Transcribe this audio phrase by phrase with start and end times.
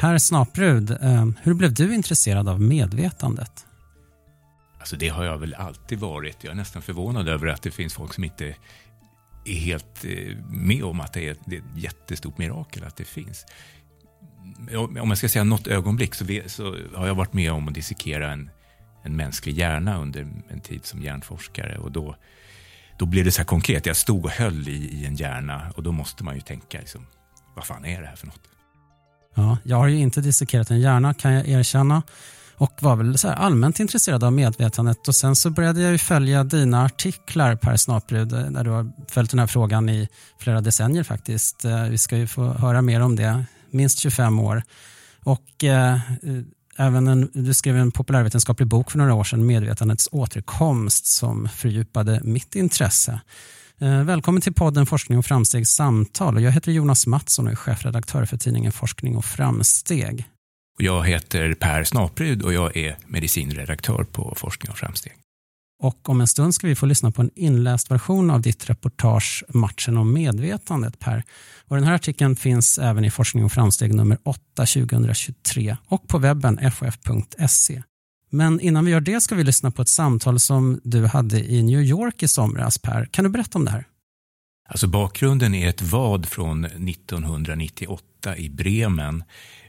[0.00, 3.66] Per Snaprud, eh, hur blev du intresserad av medvetandet?
[4.78, 6.44] Alltså det har jag väl alltid varit.
[6.44, 8.54] Jag är nästan förvånad över att det finns folk som inte
[9.44, 13.46] är helt eh, med om att det är ett jättestort mirakel att det finns.
[14.76, 18.32] Om jag ska säga något ögonblick så, så har jag varit med om att dissekera
[18.32, 18.50] en,
[19.02, 21.78] en mänsklig hjärna under en tid som hjärnforskare.
[21.78, 22.16] Och då,
[22.98, 23.86] då blev det så här konkret.
[23.86, 27.06] Jag stod och höll i, i en hjärna och då måste man ju tänka, liksom,
[27.54, 28.50] vad fan är det här för något?
[29.34, 32.02] Ja, jag har ju inte dissekerat en hjärna kan jag erkänna
[32.60, 36.44] och var väl så allmänt intresserad av medvetandet och sen så började jag ju följa
[36.44, 41.02] dina artiklar Per Snaprud eh, när du har följt den här frågan i flera decennier
[41.02, 41.64] faktiskt.
[41.64, 44.62] Eh, vi ska ju få höra mer om det, minst 25 år.
[45.24, 46.00] Och eh, eh,
[46.76, 52.20] även en, du skrev en populärvetenskaplig bok för några år sedan, Medvetandets återkomst, som fördjupade
[52.24, 53.20] mitt intresse.
[53.82, 56.42] Eh, välkommen till podden Forskning och framsteg samtal.
[56.42, 60.24] Jag heter Jonas Mattsson och är chefredaktör för tidningen Forskning och framsteg.
[60.78, 65.12] Jag heter Per Snapryd och jag är medicinredaktör på Forskning och framsteg.
[65.82, 69.44] Och om en stund ska vi få lyssna på en inläst version av ditt reportage
[69.48, 71.24] Matchen om medvetandet, Per.
[71.68, 76.18] Och den här artikeln finns även i Forskning och framsteg nummer 8 2023 och på
[76.18, 77.82] webben fof.se.
[78.30, 81.62] Men innan vi gör det ska vi lyssna på ett samtal som du hade i
[81.62, 83.06] New York i somras, Per.
[83.06, 83.84] Kan du berätta om det här?
[84.68, 89.24] Alltså bakgrunden är ett vad från 1998 i Bremen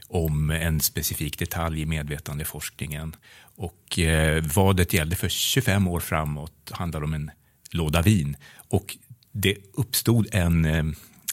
[0.08, 3.16] om en specifik detalj i medvetandeforskningen.
[3.56, 7.30] Och eh, vadet gällde för 25 år framåt, handlade om en
[7.70, 8.36] låda vin.
[8.68, 8.96] Och
[9.32, 10.84] det uppstod en eh,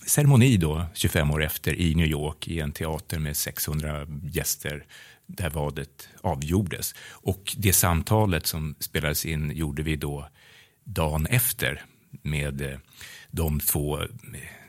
[0.10, 4.86] ceremoni då, 25 år efter, i New York i en teater med 600 gäster
[5.26, 6.96] där vadet avgjordes.
[7.12, 10.30] Och det samtalet som spelades in gjorde vi då
[10.84, 11.82] dagen efter
[12.22, 12.80] med eh,
[13.32, 14.08] de två eh,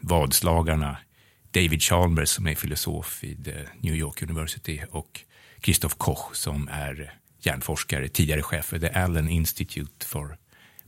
[0.01, 0.97] vadslagarna
[1.51, 5.21] David Chalmers som är filosof vid eh, New York University och
[5.63, 10.37] Christoph Koch som är hjärnforskare, tidigare chef för The Allen Institute for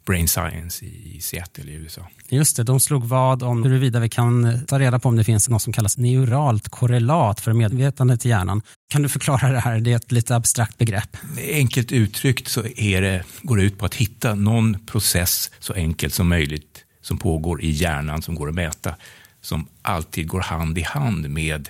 [0.04, 2.06] Brain Science i Seattle i USA.
[2.28, 5.48] Just det, de slog vad om huruvida vi kan ta reda på om det finns
[5.48, 8.62] något som kallas neuralt korrelat för medvetandet i hjärnan.
[8.88, 9.80] Kan du förklara det här?
[9.80, 11.16] Det är ett lite abstrakt begrepp.
[11.38, 16.14] Enkelt uttryckt så är det, går det ut på att hitta någon process så enkelt
[16.14, 18.94] som möjligt som pågår i hjärnan som går att mäta
[19.40, 21.68] som alltid går hand i hand med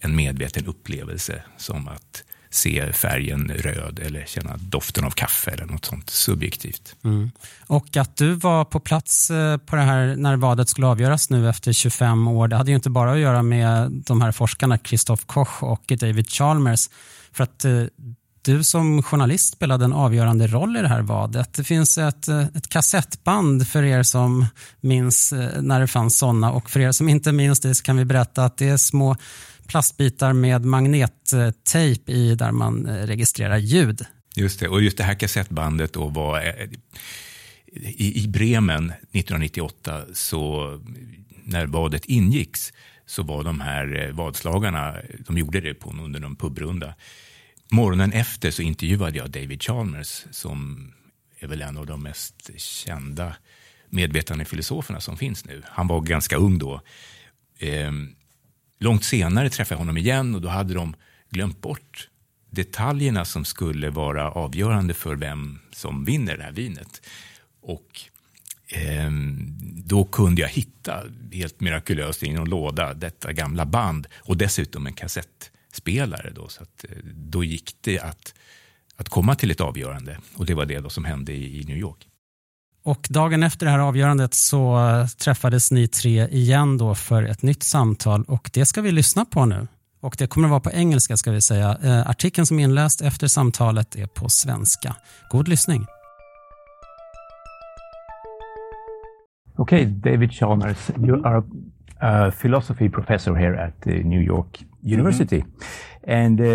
[0.00, 2.24] en medveten upplevelse som att
[2.54, 6.96] se färgen röd eller känna doften av kaffe eller något sånt subjektivt.
[7.04, 7.30] Mm.
[7.66, 11.48] Och att du var på plats eh, på det här när vadet skulle avgöras nu
[11.48, 15.22] efter 25 år, det hade ju inte bara att göra med de här forskarna Christoph
[15.26, 16.88] Koch och David Chalmers.
[17.32, 17.84] För att eh,
[18.42, 21.54] du som journalist spelade en avgörande roll i det här vadet.
[21.54, 24.46] Det finns ett, eh, ett kassettband för er som
[24.80, 28.04] minns när det fanns sådana och för er som inte minns det så kan vi
[28.04, 29.16] berätta att det är små
[29.66, 34.06] plastbitar med magnettejp i där man eh, registrerar ljud.
[34.36, 36.68] Just det, och just det här kassettbandet då var eh,
[37.72, 40.70] i, i Bremen 1998 så
[41.44, 42.72] när vadet ingicks
[43.06, 46.94] så var de här eh, vadslagarna, de gjorde det på, under någon pubrunda
[47.70, 50.92] Morgonen efter så intervjuade jag David Chalmers som
[51.38, 53.36] är väl en av de mest kända
[53.90, 55.62] medvetande filosoferna som finns nu.
[55.66, 56.80] Han var ganska ung då.
[57.58, 58.14] Ehm,
[58.84, 60.94] långt senare träffade jag honom igen och då hade de
[61.30, 62.08] glömt bort
[62.50, 67.06] detaljerna som skulle vara avgörande för vem som vinner det här vinet.
[67.62, 68.00] Och
[68.68, 69.10] eh,
[69.84, 71.02] då kunde jag hitta,
[71.32, 76.30] helt mirakulöst i någon låda, detta gamla band och dessutom en kassettspelare.
[76.34, 78.34] Då, så att, eh, då gick det att,
[78.96, 81.76] att komma till ett avgörande och det var det då som hände i, i New
[81.76, 82.08] York.
[82.84, 87.42] Och dagen efter det här avgörandet så eh, träffades ni tre igen då för ett
[87.42, 89.66] nytt samtal och det ska vi lyssna på nu.
[90.00, 91.78] Och det kommer att vara på engelska ska vi säga.
[91.82, 94.96] Eh, artikeln som är inläst efter samtalet är på svenska.
[95.30, 95.86] God lyssning.
[99.56, 101.42] Okay, David Chalmers, you are
[102.00, 105.38] a philosophy professor here at New York University.
[105.38, 106.24] Mm-hmm.
[106.24, 106.46] And uh,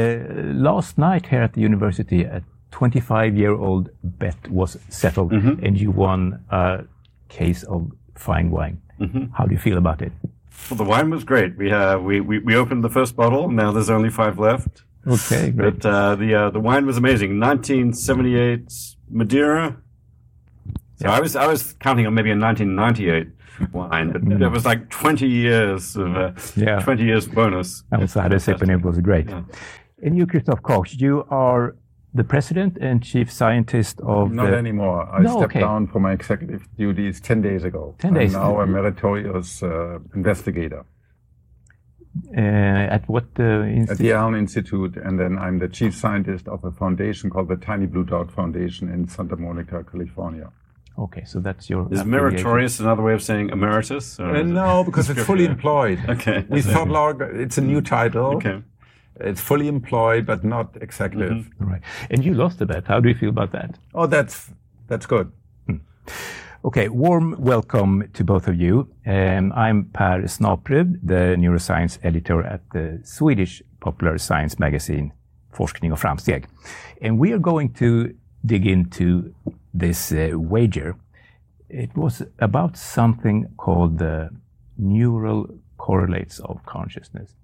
[0.64, 5.64] last night here at the university, a 25 year old bet was settled mm-hmm.
[5.66, 6.84] and you won a
[7.30, 8.82] case of fine wine.
[9.00, 9.26] Mm-hmm.
[9.34, 10.12] How do you feel about it?
[10.70, 11.58] Well, the wine was great.
[11.58, 13.50] We, uh, we, we, we opened the first bottle.
[13.50, 14.84] Now there's only five left.
[15.08, 15.80] Okay, great.
[15.80, 17.40] But uh, the uh, the wine was amazing.
[17.40, 18.72] 1978
[19.10, 19.78] Madeira.
[20.98, 21.14] So yeah.
[21.14, 23.28] I was I was counting on maybe a 1998
[23.72, 24.12] wine.
[24.12, 24.42] But mm.
[24.42, 26.80] It was like 20 years of uh, yeah.
[26.80, 27.84] 20 years bonus.
[27.92, 29.30] I also had a sip and it was great.
[29.30, 29.44] Yeah.
[30.04, 31.76] And you, Christoph Koch, you are
[32.14, 34.58] the president and chief scientist of not the...
[34.58, 35.08] anymore.
[35.12, 35.60] I no, stepped okay.
[35.60, 37.96] down from my executive duties 10 days ago.
[38.00, 38.36] 10 days.
[38.36, 40.86] I'm now a meritorious uh, investigator.
[42.36, 42.40] uh,
[42.96, 46.72] at what uh, At the Allen Institute, and then I'm the chief scientist of a
[46.72, 50.52] foundation called the Tiny Blue Dot Foundation in Santa Monica, California.
[50.98, 51.88] Okay, so that's your.
[51.92, 54.20] Is meritorious another way of saying emeritus?
[54.20, 56.00] Uh, no, because it's fully employed.
[56.10, 56.46] Okay.
[56.50, 58.36] We thought long, it's a new title.
[58.38, 58.62] Okay.
[59.20, 61.32] It's fully employed, but not executive.
[61.32, 61.66] Mm-hmm.
[61.66, 61.82] Right.
[62.10, 62.88] And you lost a bet.
[62.88, 63.78] How do you feel about that?
[63.94, 64.52] Oh, that's
[64.88, 65.32] that's good.
[65.66, 65.78] Hmm.
[66.64, 68.88] Okay, warm welcome to both of you.
[69.06, 75.14] Um, I'm Per Snaprud, the neuroscience editor at the Swedish popular science magazine
[75.52, 76.46] Forskning och Framsteg.
[77.02, 78.14] And we are going to
[78.46, 79.34] dig into
[79.74, 80.96] this uh, wager.
[81.70, 84.30] It was about something called the
[84.78, 87.36] neural correlates of consciousness.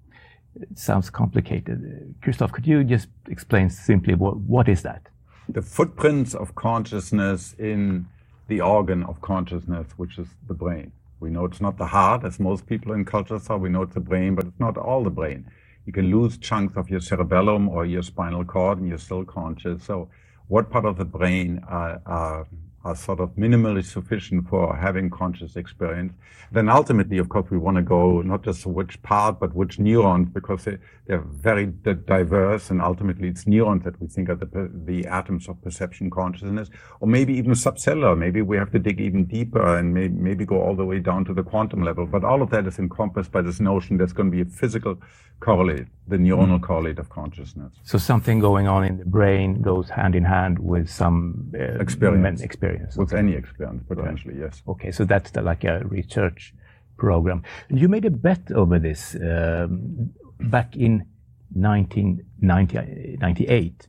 [0.60, 2.14] It sounds complicated.
[2.22, 5.02] Christoph, could you just explain simply what, what is that?
[5.48, 8.06] The footprints of consciousness in
[8.48, 10.92] the organ of consciousness, which is the brain.
[11.20, 13.56] We know it's not the heart, as most people in culture saw.
[13.56, 15.50] We know it's the brain, but it's not all the brain.
[15.84, 19.84] You can lose chunks of your cerebellum or your spinal cord, and you're still conscious.
[19.84, 20.08] So,
[20.48, 22.46] what part of the brain are, are
[22.86, 26.12] are sort of minimally sufficient for having conscious experience.
[26.52, 30.28] Then ultimately, of course, we want to go not just which part, but which neurons,
[30.38, 34.98] because they, they're very diverse, and ultimately it's neurons that we think are the, the
[35.06, 38.16] atoms of perception consciousness, or maybe even subcellular.
[38.16, 41.24] Maybe we have to dig even deeper and may, maybe go all the way down
[41.24, 42.06] to the quantum level.
[42.06, 44.96] But all of that is encompassed by this notion there's going to be a physical
[45.40, 46.62] correlate, the neuronal mm.
[46.62, 47.72] correlate of consciousness.
[47.82, 52.40] So something going on in the brain goes hand in hand with some uh, experience.
[52.40, 52.75] experience.
[52.96, 53.18] With okay.
[53.18, 54.50] any experience, potentially, right.
[54.52, 54.62] yes.
[54.68, 56.54] Okay, so that's the, like a research
[56.96, 57.42] program.
[57.68, 61.06] You made a bet over this um, back in
[61.52, 63.88] 1998.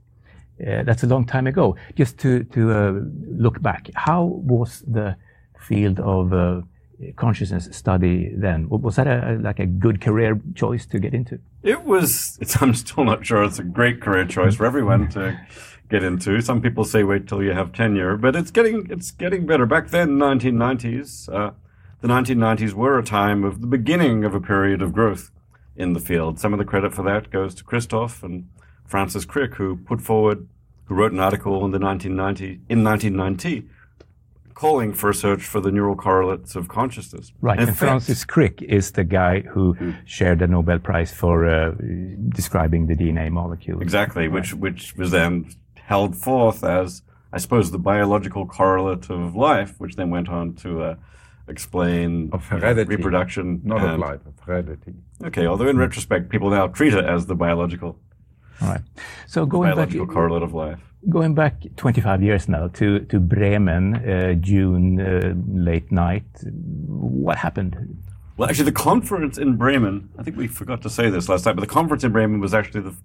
[0.60, 1.76] Uh, that's a long time ago.
[1.96, 2.94] Just to, to uh,
[3.38, 5.16] look back, how was the
[5.60, 6.62] field of uh,
[7.16, 8.68] consciousness study then?
[8.70, 11.40] Was that a, like a good career choice to get into?
[11.64, 12.40] It was.
[12.62, 15.40] I'm still not sure it's a great career choice for everyone to
[15.90, 16.42] get into.
[16.42, 19.66] Some people say wait till you have tenure, but it's getting it's getting better.
[19.66, 21.52] Back then, 1990s, uh,
[22.02, 25.32] the 1990s were a time of the beginning of a period of growth
[25.76, 26.40] in the field.
[26.40, 28.50] Some of the credit for that goes to Christoph and
[28.86, 30.48] Francis Crick, who put forward,
[30.86, 33.70] who wrote an article in the 1990 in 1990
[34.58, 37.32] calling for a search for the neural correlates of consciousness.
[37.42, 39.96] Right, and, and Francis Crick is the guy who mm.
[40.06, 41.76] shared the Nobel Prize for uh,
[42.30, 43.80] describing the DNA molecule.
[43.82, 44.32] Exactly, right.
[44.32, 45.46] which which was then
[45.88, 47.02] held forth as,
[47.32, 50.96] I suppose, the biological correlate of life, which then went on to uh,
[51.48, 54.94] explain of heredity, reproduction, not of life, of heredity.
[55.24, 57.98] Okay, although in retrospect, people now treat it as the biological.
[58.62, 58.82] All right.
[59.28, 63.96] So going biological back, correlate of life going back 25 years now to, to Bremen,
[63.96, 66.26] uh, June, uh, late night.
[66.44, 68.04] What happened?
[68.36, 71.56] Well, actually, the conference in Bremen, I think we forgot to say this last time,
[71.56, 72.96] but the conference in Bremen was actually the,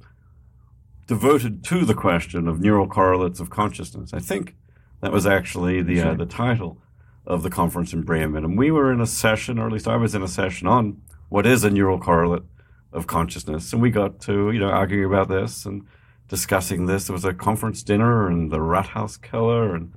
[1.07, 4.13] devoted to the question of neural correlates of consciousness.
[4.13, 4.55] I think
[5.01, 6.81] that was actually the, uh, the title
[7.27, 8.45] of the conference in Bremen.
[8.45, 11.03] And we were in a session, or at least I was in a session on
[11.29, 12.45] what is a neural correlate
[12.93, 13.73] of consciousness.
[13.73, 15.87] And we got to, you know, arguing about this and
[16.29, 17.07] discussing this.
[17.07, 19.93] There was a conference dinner in the Rathaus Keller, and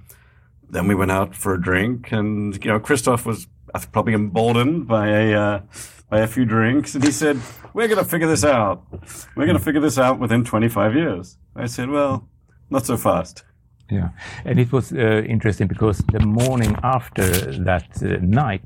[0.70, 2.12] then we went out for a drink.
[2.12, 3.48] And you know, Christoph was
[3.84, 5.62] probably emboldened by a uh,
[6.10, 7.38] by a few drinks, and he said,
[7.74, 8.84] "We're going to figure this out.
[9.36, 12.30] We're going to figure this out within 25 years." I said, "Well,
[12.70, 13.44] not so fast."
[13.92, 14.10] Yeah,
[14.46, 17.28] and it was uh, interesting because the morning after
[17.64, 18.64] that uh, night,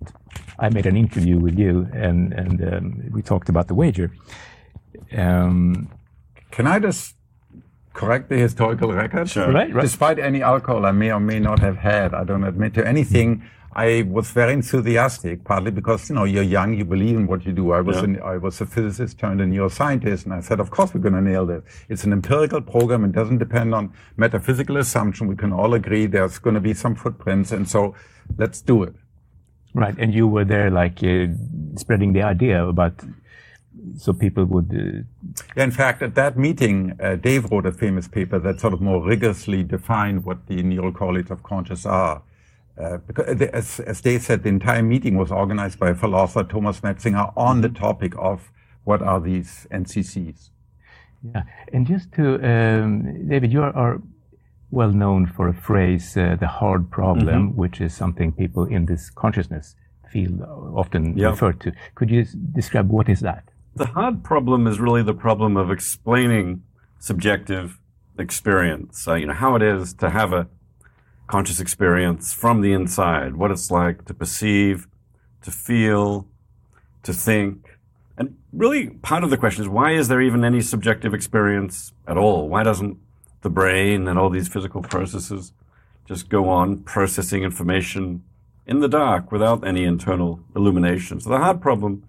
[0.59, 4.11] I made an interview with you, and and um, we talked about the wager.
[5.17, 5.89] Um,
[6.51, 7.15] Can I just
[7.99, 9.29] correct the historical record.
[9.29, 9.51] Sure.
[9.51, 9.81] Right, right.
[9.81, 13.43] Despite any alcohol I may or may not have had, I don't admit to anything.
[13.73, 17.53] I was very enthusiastic, partly because you know you're young, you believe in what you
[17.53, 17.71] do.
[17.71, 18.03] I was yeah.
[18.03, 21.13] an, I was a physicist turned a neuroscientist, and I said, of course we're going
[21.13, 21.63] to nail this.
[21.87, 25.27] It's an empirical program; it doesn't depend on metaphysical assumption.
[25.27, 27.95] We can all agree there's going to be some footprints, and so
[28.37, 28.95] let's do it.
[29.75, 31.27] Right, and you were there, like uh,
[31.75, 32.93] spreading the idea about
[33.97, 34.71] so people would.
[34.71, 35.03] Uh,
[35.55, 38.81] yeah, in fact, at that meeting, uh, Dave wrote a famous paper that sort of
[38.81, 42.21] more rigorously defined what the neural correlates of conscious are.
[42.79, 47.33] Uh, because, as, as Dave said, the entire meeting was organized by philosopher Thomas Metzinger
[47.35, 47.83] on the mm-hmm.
[47.83, 48.51] topic of
[48.85, 50.49] what are these NCCs.
[51.35, 51.43] Yeah,
[51.73, 54.01] and just to um, David, you are, are,
[54.71, 57.57] well known for a phrase, uh, the hard problem, mm-hmm.
[57.57, 59.75] which is something people in this consciousness
[60.11, 60.41] field
[60.75, 61.31] often yep.
[61.31, 61.71] refer to.
[61.95, 63.43] Could you describe what is that?
[63.75, 66.63] The hard problem is really the problem of explaining
[66.99, 67.79] subjective
[68.17, 69.07] experience.
[69.07, 70.47] Uh, you know, how it is to have a
[71.29, 74.87] conscious experience from the inside, what it's like to perceive,
[75.43, 76.27] to feel,
[77.03, 77.77] to think,
[78.17, 82.17] And really, part of the question is why is there even any subjective experience at
[82.17, 82.49] all?
[82.49, 82.97] Why doesn't
[83.41, 85.53] the brain and all these physical processes
[86.05, 88.23] just go on processing information
[88.65, 91.21] in the dark without any internal illumination?
[91.21, 92.03] So the hard problem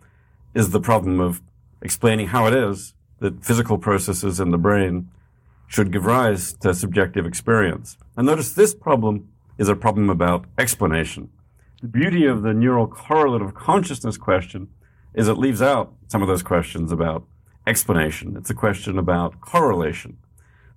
[0.53, 1.41] is the problem of
[1.83, 5.11] explaining how it is that physical processes in the brain
[5.71, 7.97] should give rise to subjective experience.
[8.17, 11.31] And notice this problem is a problem about explanation.
[11.81, 14.69] The beauty of the neural correlative consciousness question
[15.15, 17.25] is it leaves out some of those questions about
[17.69, 18.37] explanation.
[18.37, 20.17] It's a question about correlation.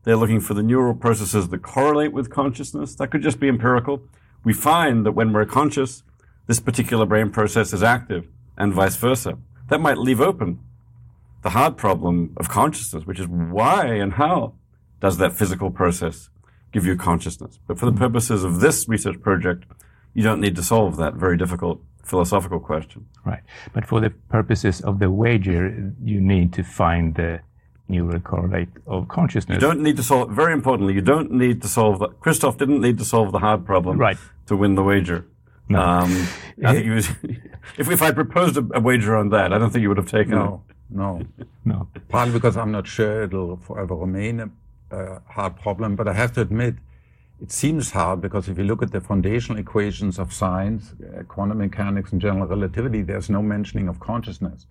[0.04, 2.94] They're looking for the neural processes that correlate with consciousness.
[2.96, 4.04] That could just be empirical.
[4.44, 6.04] We find that when we're conscious,
[6.46, 9.40] this particular brain process is active and vice versa.
[9.70, 10.60] That might leave open
[11.42, 14.54] the hard problem of consciousness, which is why and how
[15.04, 16.30] does that physical process
[16.72, 17.60] give you consciousness?
[17.68, 19.66] But for the purposes of this research project,
[20.14, 23.06] you don't need to solve that very difficult philosophical question.
[23.26, 23.44] Right.
[23.74, 27.42] But for the purposes of the wager, you need to find the
[27.90, 29.56] neural correlate of consciousness.
[29.58, 32.80] You don't need to solve, very importantly, you don't need to solve the, Christoph didn't
[32.80, 34.18] need to solve the hard problem Right.
[34.48, 35.26] to win the wager.
[35.68, 35.80] No.
[35.82, 36.12] Um,
[36.66, 37.10] I think was,
[37.78, 40.10] if, if I proposed a, a wager on that, I don't think you would have
[40.10, 41.22] taken No, no.
[41.66, 41.88] No.
[42.10, 44.52] Partly because I'm not sure it'll forever remain
[44.94, 46.76] a, a hard problem, but I have to admit,
[47.42, 51.58] it seems hard because if you look at the foundational equations of science, uh, quantum
[51.58, 54.66] mechanics and general relativity, there's no mentioning of consciousness.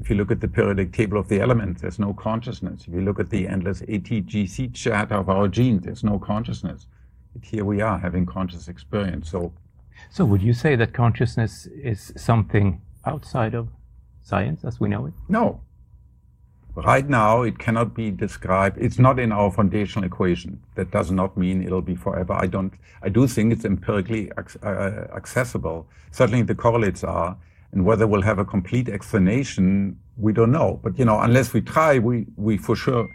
[0.00, 2.86] If you look at the periodic table of the elements, there's no consciousness.
[2.88, 6.86] If you look at the endless ATGC chart of our genes, there's no consciousness.
[7.32, 9.30] But here we are having conscious experience.
[9.30, 9.52] So
[10.10, 13.68] So would you say that consciousness is something outside of
[14.22, 15.14] science as we know it?
[15.28, 15.60] No.
[16.76, 18.78] Right now, it cannot be described.
[18.80, 20.60] It's not in our foundational equation.
[20.74, 22.32] That does not mean it'll be forever.
[22.32, 22.72] I don't.
[23.00, 25.86] I do think it's empirically ac- uh, accessible.
[26.10, 27.36] Certainly, the correlates are,
[27.70, 30.80] and whether we'll have a complete explanation, we don't know.
[30.82, 33.08] But you know, unless we try, we we for sure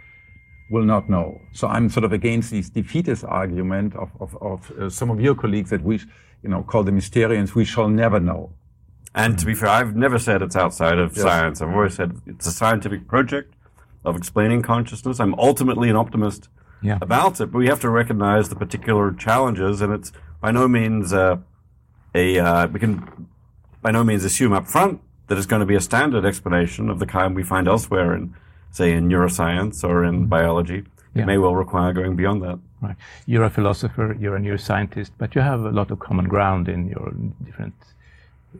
[0.72, 1.42] will not know.
[1.52, 5.36] So I'm sort of against this defeatist argument of of, of uh, some of your
[5.36, 6.00] colleagues that we,
[6.44, 7.56] you know, call the mysterians.
[7.56, 8.54] We shall never know.
[9.16, 11.62] And to be fair, I've never said it's outside of science.
[11.62, 13.54] I've always said it's a scientific project
[14.06, 15.20] of explaining consciousness.
[15.20, 16.48] I'm ultimately an optimist
[16.82, 16.98] Yeah.
[17.02, 20.12] about it, but we have to recognize the particular challenges, and it's
[20.42, 21.38] by no means uh,
[22.16, 23.28] a uh, we can
[23.82, 27.00] by no means assume up front that it's going to be a standard explanation of
[27.00, 28.34] the kind we find elsewhere in,
[28.72, 30.84] say, in neuroscience or in biology.
[31.14, 31.24] Yeah.
[31.24, 32.60] It may well require going beyond that.
[32.82, 32.96] Right.
[33.26, 36.88] You're a philosopher, you're a neuroscientist, but you have a lot of common ground in
[36.88, 37.12] your
[37.46, 37.74] different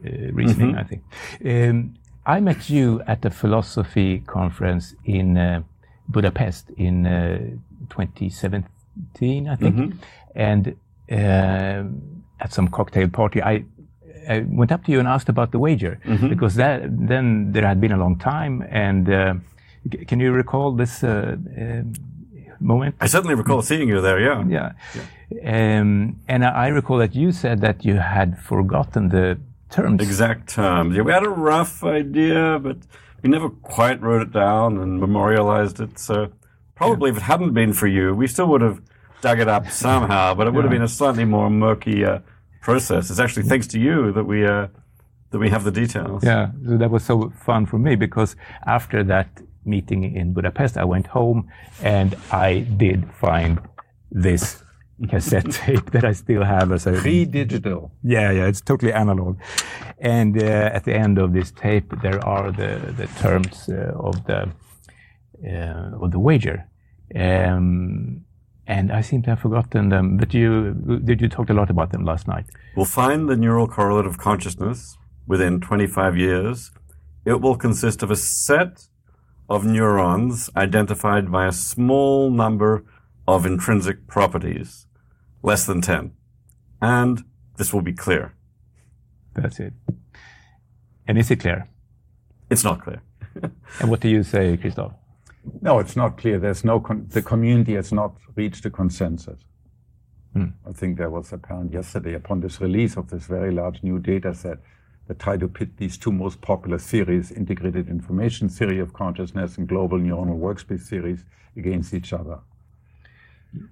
[0.04, 1.02] uh, reasoning, I think.
[1.44, 1.94] Um,
[2.26, 5.62] I met you at the philosophy conference in uh,
[6.08, 7.38] Budapest in uh,
[7.88, 9.94] 2017, I think,
[10.34, 10.74] and
[11.12, 12.00] um
[12.40, 13.64] at some cocktail party, I.
[14.28, 17.80] I went up to you and asked about the wager because that then there had
[17.80, 18.62] been a long time.
[18.70, 19.34] And uh,
[19.90, 21.92] c- can you recall this uh, um
[22.60, 22.94] moment?
[23.00, 24.20] I certainly recall seeing you there.
[24.20, 24.44] Yeah.
[24.48, 24.72] Yeah.
[25.80, 29.38] Um, and I I recall that you said that you had forgotten the
[29.70, 30.02] terms.
[30.02, 30.96] exact terms.
[30.96, 32.78] Yeah, we had a rough idea, but
[33.22, 35.98] we never quite wrote it down and memorialized it.
[35.98, 36.32] So
[36.74, 38.80] probably if it hadn't been for you, we still would have
[39.20, 42.20] dug it up somehow, but it would have been a slightly more murky uh,
[42.62, 43.10] process.
[43.10, 44.68] It's actually thanks to you that we uh,
[45.30, 46.24] that we have the details.
[46.24, 48.36] Yeah, so that was so fun for me because
[48.66, 51.48] after that meeting in Budapest, I went home
[51.82, 53.60] and I did find
[54.10, 54.62] this
[55.08, 57.92] cassette tape that I still have as a Pre-digital.
[58.02, 59.38] Yeah, yeah, it's totally analog.
[59.98, 64.24] And uh, at the end of this tape, there are the the terms uh, of
[64.24, 64.50] the
[65.46, 66.66] uh, of the wager.
[67.14, 68.24] Um,
[68.66, 70.16] and I seem to have forgotten them.
[70.16, 72.46] But you did you talked a lot about them last night?
[72.76, 76.70] We'll find the neural correlate of consciousness within 25 years.
[77.24, 78.88] It will consist of a set
[79.48, 82.84] of neurons identified by a small number
[83.26, 84.86] of intrinsic properties,
[85.42, 86.12] less than 10.
[86.80, 87.24] And
[87.56, 88.34] this will be clear.
[89.34, 89.74] That's it.
[91.06, 91.68] And is it clear?
[92.50, 93.02] It's not clear.
[93.80, 94.92] And what do you say, Christoph?
[95.62, 96.38] No, it's not clear.
[96.38, 99.40] There's no con- the community has not reached a consensus.
[100.32, 100.48] Hmm.
[100.68, 104.34] I think that was apparent yesterday upon this release of this very large new data
[104.34, 104.58] set
[105.08, 109.66] that tried to pit these two most popular theories, integrated information theory of consciousness and
[109.68, 111.24] global neuronal workspace theories,
[111.56, 112.38] against each other.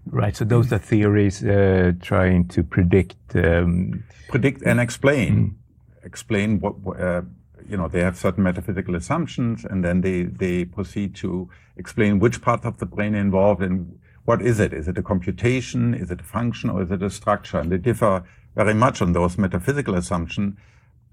[0.07, 0.37] Right.
[0.37, 3.37] So those are theories uh, trying to predict.
[3.37, 5.57] Um, Predict and explain.
[6.03, 7.23] Explain what, what, uh,
[7.69, 12.41] you know, they have certain metaphysical assumptions and then they, they proceed to explain which
[12.43, 14.73] parts of the brain are involved and what is it?
[14.73, 15.95] Is it a computation?
[15.95, 17.59] Is it a function or is it a structure?
[17.59, 20.57] And they differ very much on those metaphysical assumptions.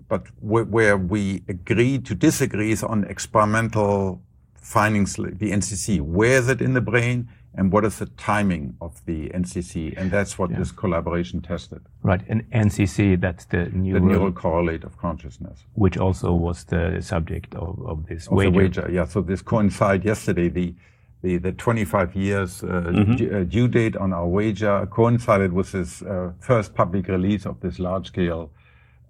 [0.08, 4.22] but wh- where we agree to disagree is on experimental
[4.56, 6.02] findings, like the NCC.
[6.02, 9.96] Where is it in the brain, and what is the timing of the NCC?
[9.98, 11.82] And that's what this collaboration tested.
[12.04, 12.22] Right.
[12.28, 15.64] And NCC, that's the The neural, neural correlate of consciousness.
[15.74, 18.58] which also was the subject of, of this Of the wager.
[18.58, 19.06] wager, yeah.
[19.06, 20.50] So this coincided yesterday.
[20.50, 20.76] The
[21.22, 22.82] the, the 25 years uh,
[23.18, 27.60] due, uh, due date on our wager coincided with this uh, first public release of
[27.62, 28.52] this large scale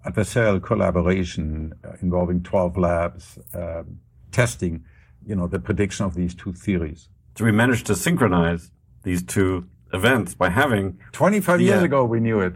[0.06, 4.00] adversarial collaboration uh, involving 12 labs um,
[4.32, 4.84] testing,
[5.26, 7.08] you know, the prediction of these two theories.
[7.36, 8.70] So we managed to synchronize
[9.02, 11.84] these two events by having 25 years Yeah.
[11.84, 12.54] ago, we knew it.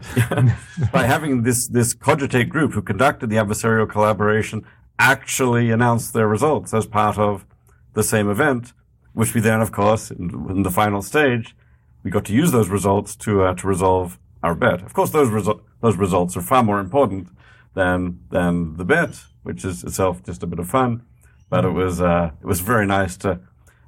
[0.91, 4.63] by having this this cogitate group who conducted the adversarial collaboration
[4.99, 7.45] actually announce their results as part of
[7.93, 8.73] the same event,
[9.13, 11.55] which we then, of course, in, in the final stage,
[12.03, 14.81] we got to use those results to uh, to resolve our bet.
[14.81, 17.27] Of course, those resu- those results are far more important
[17.75, 21.03] than than the bet, which is itself just a bit of fun.
[21.49, 23.39] But it was uh, it was very nice to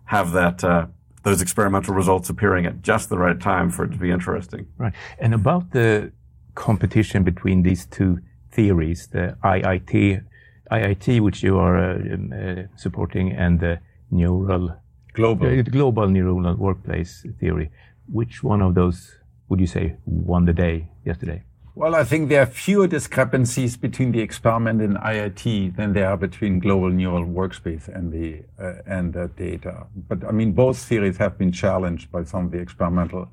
[0.06, 0.88] have that uh,
[1.24, 4.68] those experimental results appearing at just the right time for it to be interesting.
[4.78, 4.94] Right.
[5.20, 6.12] And about the
[6.56, 8.20] competition between these two
[8.52, 10.24] theories, the IIT,
[10.72, 13.80] IIT, which you are uh, um, uh, supporting, and the
[14.12, 14.76] neural,
[15.14, 15.48] Global.
[15.48, 17.72] uh, global neural workplace theory,
[18.12, 19.18] which one of those
[19.50, 21.44] would you say won the day yesterday?
[21.76, 26.18] Well, I think there are fewer discrepancies between the experiment in IIT than there are
[26.18, 29.88] between global neural workspace and the uh, and the data.
[29.96, 33.28] But I mean, both theories have been challenged by some of the experimental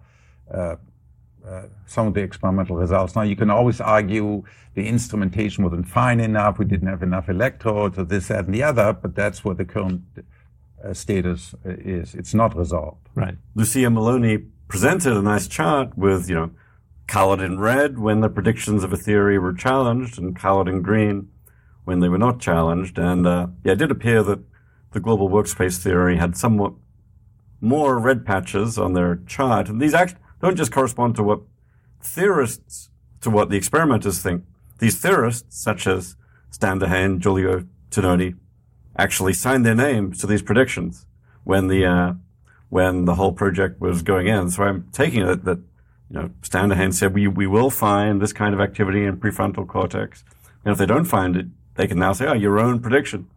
[0.50, 0.76] uh,
[1.46, 3.14] uh, some of the experimental results.
[3.14, 4.44] Now, you can always argue
[4.74, 8.62] the instrumentation wasn't fine enough, we didn't have enough electrodes, or this, that, and the
[8.62, 8.92] other.
[8.92, 10.02] But that's what the current
[10.82, 12.14] uh, status uh, is.
[12.14, 13.08] It's not resolved.
[13.14, 13.36] Right.
[13.54, 16.50] Lucia Maloney presented a nice chart with, you know,
[17.10, 21.28] colored in red when the predictions of a theory were challenged and colored in green
[21.82, 22.98] when they were not challenged.
[22.98, 24.38] And, uh, yeah, it did appear that
[24.92, 26.72] the global workspace theory had somewhat
[27.60, 29.68] more red patches on their chart.
[29.68, 31.40] And these actually don't just correspond to what
[32.00, 32.90] theorists,
[33.22, 34.44] to what the experimenters think.
[34.78, 36.14] These theorists, such as
[36.50, 38.36] Stan Dehaene, Giulio Tononi,
[38.96, 41.06] actually signed their names to these predictions
[41.42, 42.12] when the, uh,
[42.68, 44.48] when the whole project was going in.
[44.48, 45.58] So I'm taking it that,
[46.10, 49.66] you know, Stan Dehaene said we, we will find this kind of activity in prefrontal
[49.66, 50.24] cortex.
[50.64, 51.46] And if they don't find it,
[51.76, 53.28] they can now say, oh, your own prediction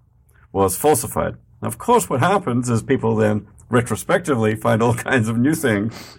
[0.51, 1.37] was falsified.
[1.61, 6.17] Now, of course, what happens is people then retrospectively find all kinds of new things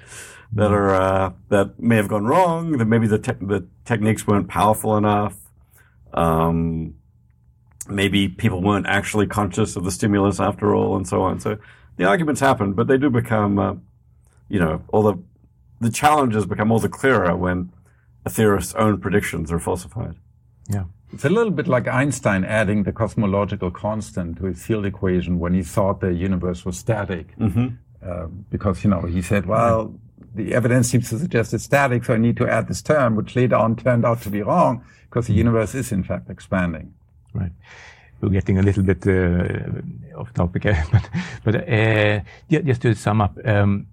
[0.53, 2.79] that are uh, that may have gone wrong.
[2.79, 5.37] That maybe the te- the techniques weren't powerful enough.
[6.13, 6.95] Um,
[7.89, 11.41] maybe people weren't actually conscious of the stimulus after all, and so on.
[11.41, 11.59] So
[11.97, 13.75] the arguments happen, but they do become, uh,
[14.49, 15.19] you know, all the
[15.85, 17.73] the challenges become all the clearer when
[18.25, 20.17] a theorist's own predictions are falsified.
[20.69, 20.85] Yeah.
[21.13, 25.55] It's a little bit like Einstein adding the cosmological constant to his field equation when
[25.55, 27.29] he thought the universe was static.
[28.05, 29.95] Uh, because, you know, he said, well,
[30.35, 33.37] the evidence seems to suggest it's static, so I need to add this term, which
[33.37, 36.93] later on turned out to be wrong because the universe is in fact expanding.
[37.33, 37.53] Right.
[38.21, 41.11] We're getting a little bit uh, off topic, but
[41.45, 42.21] but uh,
[42.51, 43.87] just to sum up, um,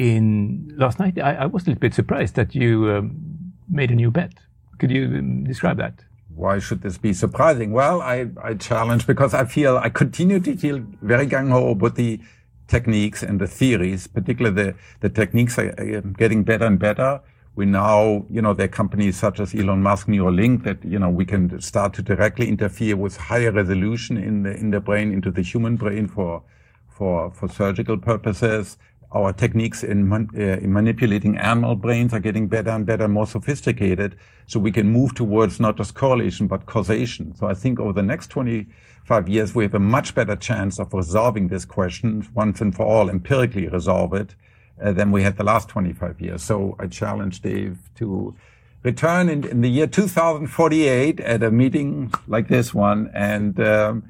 [0.00, 3.94] in last night I, I was a little bit surprised that you um, made a
[3.94, 4.32] new bet.
[4.78, 6.04] Could you um, describe that?
[6.34, 7.70] Why should this be surprising?
[7.72, 11.96] Well, I, I challenge because I feel I continue to feel very gung ho about
[11.96, 12.18] the
[12.66, 17.20] techniques and the theories, particularly the, the techniques are getting better and better.
[17.56, 21.10] We now, you know, there are companies such as Elon Musk, Neuralink that, you know,
[21.10, 25.30] we can start to directly interfere with higher resolution in the, in the brain into
[25.30, 26.42] the human brain for,
[26.88, 28.78] for, for surgical purposes.
[29.12, 34.16] Our techniques in, uh, in manipulating animal brains are getting better and better, more sophisticated.
[34.46, 37.34] So we can move towards not just correlation, but causation.
[37.34, 40.94] So I think over the next 25 years, we have a much better chance of
[40.94, 44.36] resolving this question once and for all, empirically resolve it,
[44.80, 46.42] uh, than we had the last 25 years.
[46.42, 48.34] So I challenge Dave to
[48.82, 54.04] return in, in the year 2048 at a meeting like this one and um,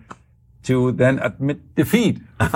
[0.65, 2.21] to then admit defeat.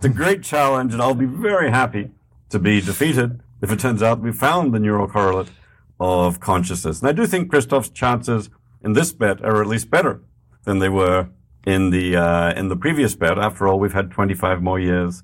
[0.00, 2.10] It's a great challenge, and I'll be very happy
[2.48, 5.50] to be defeated if it turns out we found the neural correlate
[6.00, 7.00] of consciousness.
[7.00, 8.48] And I do think Christoph's chances
[8.82, 10.22] in this bet are at least better
[10.64, 11.28] than they were
[11.66, 13.38] in the uh, in the previous bet.
[13.38, 15.22] After all, we've had 25 more years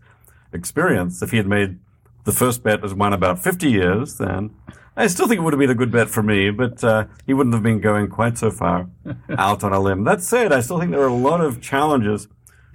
[0.52, 1.22] experience.
[1.22, 1.78] If he had made
[2.24, 4.50] the first bet as one about 50 years, then
[4.96, 7.34] I still think it would have been a good bet for me, but uh, he
[7.34, 8.88] wouldn't have been going quite so far
[9.38, 10.04] out on a limb.
[10.04, 12.28] That said, I still think there are a lot of challenges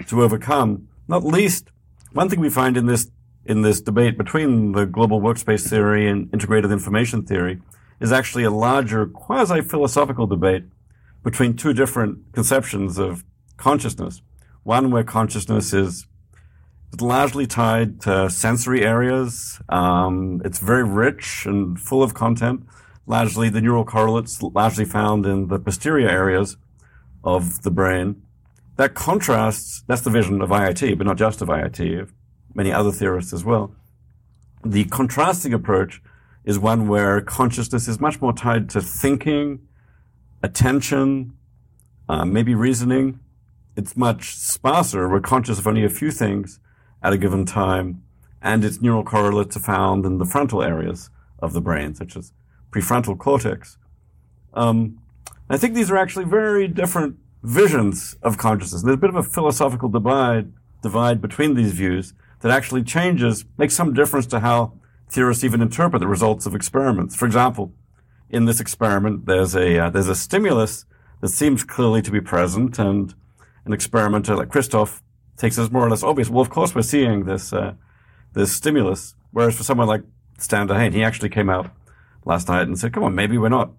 [0.07, 1.69] to overcome, not least
[2.13, 3.09] one thing we find in this
[3.43, 7.59] in this debate between the global workspace theory and integrated information theory
[7.99, 10.63] is actually a larger quasi philosophical debate
[11.23, 13.23] between two different conceptions of
[13.57, 14.21] consciousness.
[14.63, 16.05] One where consciousness is
[16.99, 19.61] largely tied to sensory areas.
[19.69, 22.65] Um, it's very rich and full of content.
[23.05, 26.57] Largely, the neural correlates largely found in the posterior areas
[27.23, 28.21] of the brain.
[28.75, 32.13] That contrasts, that's the vision of IIT, but not just of IIT, of
[32.53, 33.75] many other theorists as well.
[34.65, 36.01] The contrasting approach
[36.43, 39.59] is one where consciousness is much more tied to thinking,
[40.43, 41.33] attention,
[42.09, 43.19] uh, maybe reasoning.
[43.75, 45.07] It's much sparser.
[45.07, 46.59] We're conscious of only a few things
[47.01, 48.03] at a given time,
[48.41, 51.09] and its neural correlates are found in the frontal areas
[51.39, 52.33] of the brain, such as
[52.71, 53.77] prefrontal cortex.
[54.53, 54.99] Um,
[55.49, 58.83] I think these are actually very different visions of consciousness.
[58.83, 63.75] There's a bit of a philosophical divide, divide between these views that actually changes, makes
[63.75, 64.73] some difference to how
[65.09, 67.15] theorists even interpret the results of experiments.
[67.15, 67.73] For example,
[68.29, 70.85] in this experiment, there's a uh, there's a stimulus
[71.19, 73.13] that seems clearly to be present, and
[73.65, 75.03] an experimenter like Christoph
[75.37, 76.29] takes as more or less obvious.
[76.29, 77.73] Well, of course, we're seeing this uh,
[78.33, 79.15] this stimulus.
[79.31, 80.03] Whereas for someone like
[80.37, 81.71] Stan Dehaene, he actually came out
[82.25, 83.71] last night and said, "Come on, maybe we're not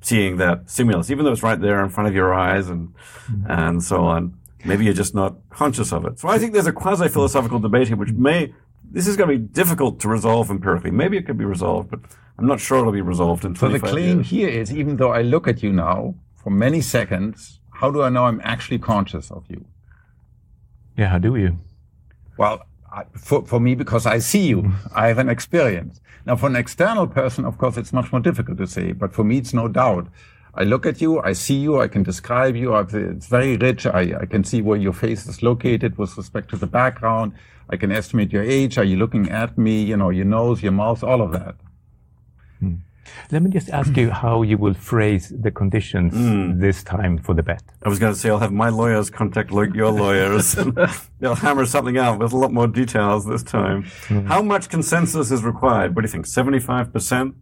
[0.00, 2.94] seeing that stimulus, even though it's right there in front of your eyes and
[3.28, 3.50] mm-hmm.
[3.50, 4.38] and so on.
[4.64, 7.88] Maybe you're just not conscious of it." So I think there's a quasi philosophical debate
[7.88, 8.52] here, which may
[8.90, 10.90] this is going to be difficult to resolve empirically.
[10.90, 12.00] Maybe it could be resolved, but
[12.38, 14.28] I'm not sure it'll be resolved in 25 So the claim years.
[14.28, 18.08] here is, even though I look at you now for many seconds, how do I
[18.08, 19.64] know I'm actually conscious of you?
[20.96, 21.58] Yeah, how do you?
[22.36, 26.00] Well, I, for, for me, because I see you, I have an experience.
[26.26, 29.24] Now, for an external person, of course, it's much more difficult to say, but for
[29.24, 30.08] me, it's no doubt.
[30.54, 32.76] I look at you, I see you, I can describe you.
[32.76, 33.86] It's very rich.
[33.86, 37.32] I, I can see where your face is located with respect to the background.
[37.68, 38.78] I can estimate your age.
[38.78, 39.82] Are you looking at me?
[39.82, 41.56] You know, your nose, your mouth, all of that.
[42.60, 42.74] Hmm.
[43.30, 46.60] Let me just ask you how you will phrase the conditions mm.
[46.60, 47.62] this time for the bet.
[47.82, 50.54] I was going to say I'll have my lawyers contact your lawyers.
[51.20, 53.84] they'll hammer something out with a lot more details this time.
[54.08, 54.26] Mm.
[54.26, 55.94] How much consensus is required?
[55.94, 56.26] What do you think?
[56.26, 57.36] Seventy-five percent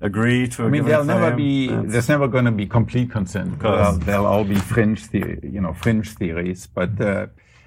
[0.00, 0.64] agree to.
[0.64, 1.68] I mean, there'll never be.
[1.68, 1.92] That's...
[1.92, 3.60] There's never going to be complete consent.
[3.60, 7.00] There'll, there'll all be fringe, the, you know, fringe theories, but.
[7.00, 7.26] Uh,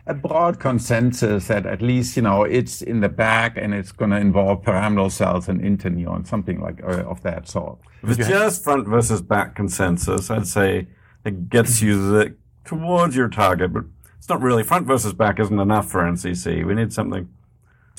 [0.09, 4.09] a broad consensus that at least you know it's in the back and it's going
[4.09, 7.77] to involve pyramidal cells and interneurons, something like uh, of that sort.
[8.01, 10.87] If it's just front versus back consensus, I'd say
[11.23, 13.83] it gets you the, towards your target, but
[14.17, 16.65] it's not really front versus back isn't enough for NCC.
[16.65, 17.29] We need something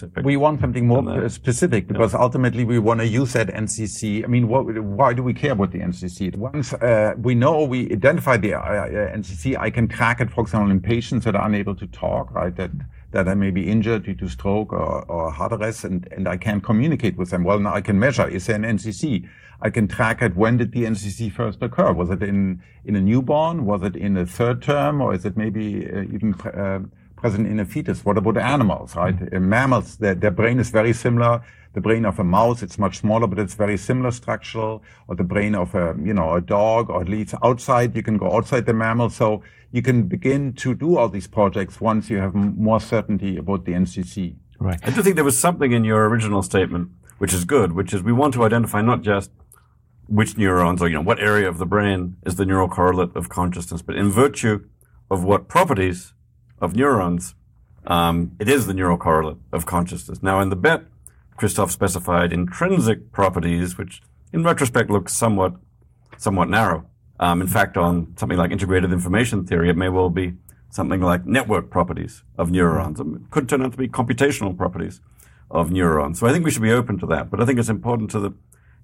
[0.00, 0.24] specific.
[0.24, 2.20] We want something more specific because yeah.
[2.20, 4.24] ultimately we want to use that NCC.
[4.24, 6.36] I mean, what, why do we care about the NCC?
[6.36, 10.42] Once uh, we know we identify the uh, uh NCC, I can track it, for
[10.42, 12.54] example, in patients that are unable to talk, right?
[12.56, 12.70] That
[13.12, 16.36] that I may be injured due to stroke or, or heart arrest, and, and I
[16.36, 17.42] can communicate with them.
[17.42, 19.28] Well, now I can measure is there an NCC?
[19.62, 20.36] I can track it.
[20.36, 21.92] When did the NCC first occur?
[21.92, 23.66] Was it in in a newborn?
[23.66, 26.80] Was it in a third term, or is it maybe uh, even uh,
[27.20, 28.04] present in a fetus.
[28.04, 29.16] What about animals, right?
[29.16, 29.48] Mm-hmm.
[29.48, 31.42] mammals, their, their brain is very similar.
[31.72, 34.82] The brain of a mouse, it's much smaller, but it's very similar structural.
[35.06, 38.16] Or the brain of a, you know, a dog, or at least outside, you can
[38.16, 39.10] go outside the mammal.
[39.10, 43.66] So you can begin to do all these projects once you have more certainty about
[43.66, 44.36] the NCC.
[44.58, 44.80] Right.
[44.82, 48.02] I do think there was something in your original statement, which is good, which is
[48.02, 49.30] we want to identify not just
[50.08, 53.28] which neurons or, you know, what area of the brain is the neural correlate of
[53.28, 54.64] consciousness, but in virtue
[55.08, 56.14] of what properties
[56.60, 57.34] of neurons,
[57.86, 60.22] um, it is the neural correlate of consciousness.
[60.22, 60.82] Now, in the bet,
[61.36, 65.54] Christoph specified intrinsic properties, which in retrospect looks somewhat,
[66.18, 66.86] somewhat narrow.
[67.18, 70.34] Um, in fact, on something like integrated information theory, it may well be
[70.70, 73.00] something like network properties of neurons.
[73.00, 75.00] It could turn out to be computational properties
[75.50, 76.20] of neurons.
[76.20, 77.30] So I think we should be open to that.
[77.30, 78.34] But I think it's important to the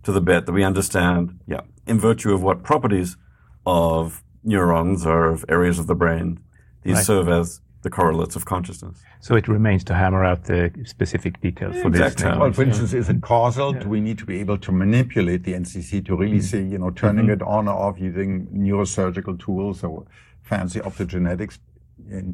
[0.02, 3.16] to the bet that we understand, yeah, in virtue of what properties
[3.64, 6.38] of neurons or of areas of the brain
[6.84, 7.04] these right.
[7.04, 9.00] serve as the correlates of consciousness.
[9.20, 12.24] So it remains to hammer out the specific details yeah, for exactly.
[12.24, 12.38] this.
[12.38, 13.74] Well, for instance, is it causal?
[13.74, 13.80] Yeah.
[13.80, 16.42] Do we need to be able to manipulate the NCC to really mm.
[16.42, 17.34] see, you know, turning mm-hmm.
[17.34, 20.04] it on or off using neurosurgical tools or
[20.42, 21.58] fancy optogenetics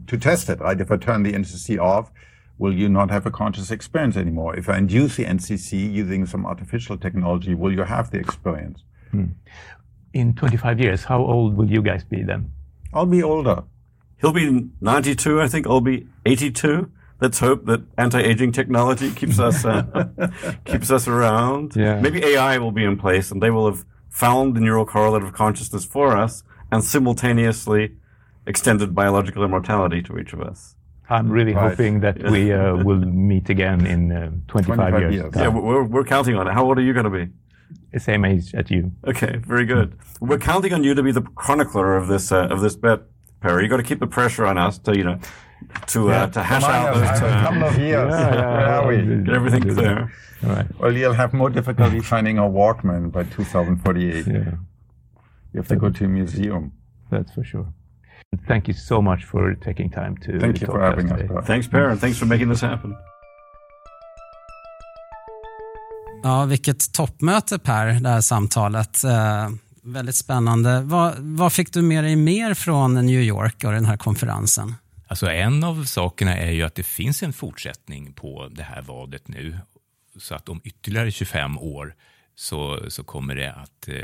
[0.07, 0.81] to test it, right?
[0.81, 2.11] If I turn the NCC off,
[2.59, 4.57] will you not have a conscious experience anymore?
[4.57, 8.83] If I induce the NCC using some artificial technology, will you have the experience?
[9.11, 9.27] Hmm.
[10.13, 12.53] In 25 years, how old will you guys be then?
[12.93, 13.65] I'll be older.
[14.23, 15.67] He'll be 92, I think.
[15.67, 16.91] I'll be 82.
[17.21, 20.09] Let's hope that anti-aging technology keeps us uh,
[20.65, 21.77] keeps us around.
[21.77, 22.01] Yeah.
[22.01, 25.33] Maybe AI will be in place, and they will have found the neural correlate of
[25.33, 27.97] consciousness for us, and simultaneously
[28.47, 30.75] extended biological immortality to each of us.
[31.09, 31.71] I'm really right.
[31.71, 32.31] hoping that yeah.
[32.31, 35.15] we uh, will meet again in uh, 25, 25 years.
[35.15, 35.33] years.
[35.37, 36.55] Yeah, we're, we're counting on it.
[36.55, 37.29] How old are you going to be?
[37.93, 38.93] the same age as you.
[39.07, 39.99] Okay, very good.
[40.21, 43.01] We're counting on you to be the chronicler of this uh, of this bet,
[43.43, 43.63] Perry.
[43.63, 45.19] You got to keep the pressure on us to you know
[45.87, 48.11] to uh, to hash Come out those a terms, couple of years.
[48.13, 48.97] Where are we?
[49.25, 49.99] get everything clear.
[50.45, 50.67] All right.
[50.81, 54.27] Well, you'll have more difficulty finding a Walkman by 2048.
[54.27, 54.33] Yeah,
[55.53, 56.73] You have to go to a museum.
[57.11, 57.67] that's for sure.
[58.49, 61.13] Thank you so much for taking time to Thank you talk for to us having
[61.13, 61.19] us.
[61.21, 61.35] today.
[61.35, 61.43] Per.
[61.43, 62.97] Thanks, Per, and thanks for making this happen.
[66.23, 69.05] Ja, vilket toppmöte Per, det här samtalet.
[69.85, 70.81] Väldigt spännande.
[70.81, 74.75] Vad, vad fick du med dig mer från New York och den här konferensen?
[75.09, 79.29] Alltså en av sakerna är ju att det finns en fortsättning på det här vadet
[79.29, 79.59] nu.
[80.19, 81.95] Så att om ytterligare 25 år
[82.35, 83.95] så, så kommer det att eh,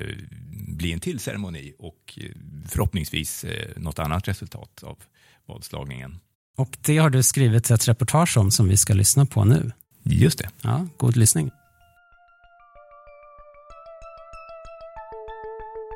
[0.50, 2.30] bli en till ceremoni och eh,
[2.68, 4.98] förhoppningsvis eh, något annat resultat av
[5.46, 6.18] vadslagningen.
[6.56, 9.72] Och det har du skrivit ett reportage om som vi ska lyssna på nu.
[10.02, 10.50] Just det.
[10.60, 11.50] Ja, god lyssning.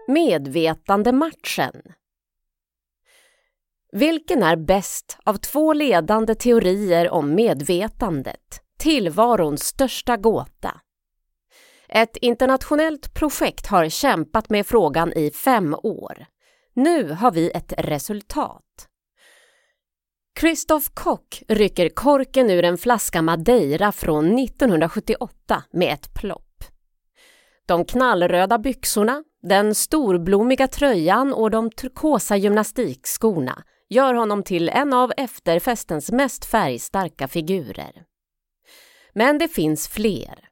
[0.08, 1.82] Medvetandematchen.
[3.92, 10.80] Vilken är bäst av två ledande teorier om medvetandet, tillvarons största gåta?
[11.88, 16.26] Ett internationellt projekt har kämpat med frågan i fem år.
[16.74, 18.88] Nu har vi ett resultat.
[20.40, 26.51] Christoph Koch rycker korken ur en flaska Madeira från 1978 med ett plopp.
[27.72, 35.12] De knallröda byxorna, den storblommiga tröjan och de turkosa gymnastikskorna gör honom till en av
[35.16, 37.92] efterfestens mest färgstarka figurer.
[39.14, 40.48] Men det finns fler.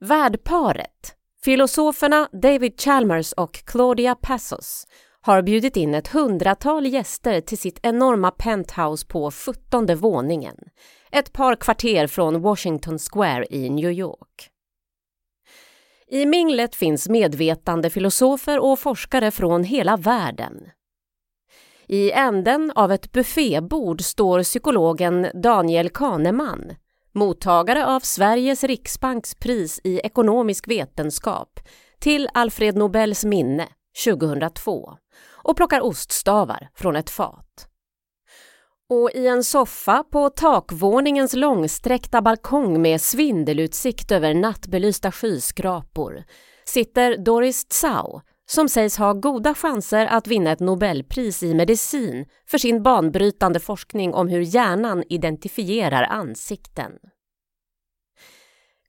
[0.00, 4.86] Värdparet, filosoferna David Chalmers och Claudia Passos,
[5.20, 10.56] har bjudit in ett hundratal gäster till sitt enorma penthouse på 17 våningen,
[11.10, 14.53] ett par kvarter från Washington Square i New York.
[16.10, 20.70] I minglet finns medvetande filosofer och forskare från hela världen.
[21.86, 26.72] I änden av ett buffébord står psykologen Daniel Kahneman,
[27.12, 31.60] mottagare av Sveriges riksbanks pris i ekonomisk vetenskap
[31.98, 33.68] till Alfred Nobels minne
[34.04, 34.92] 2002
[35.32, 37.68] och plockar oststavar från ett fat.
[38.90, 46.24] Och i en soffa på takvåningens långsträckta balkong med svindelutsikt över nattbelysta skyskrapor
[46.64, 52.58] sitter Doris Tsao som sägs ha goda chanser att vinna ett Nobelpris i medicin för
[52.58, 56.92] sin banbrytande forskning om hur hjärnan identifierar ansikten.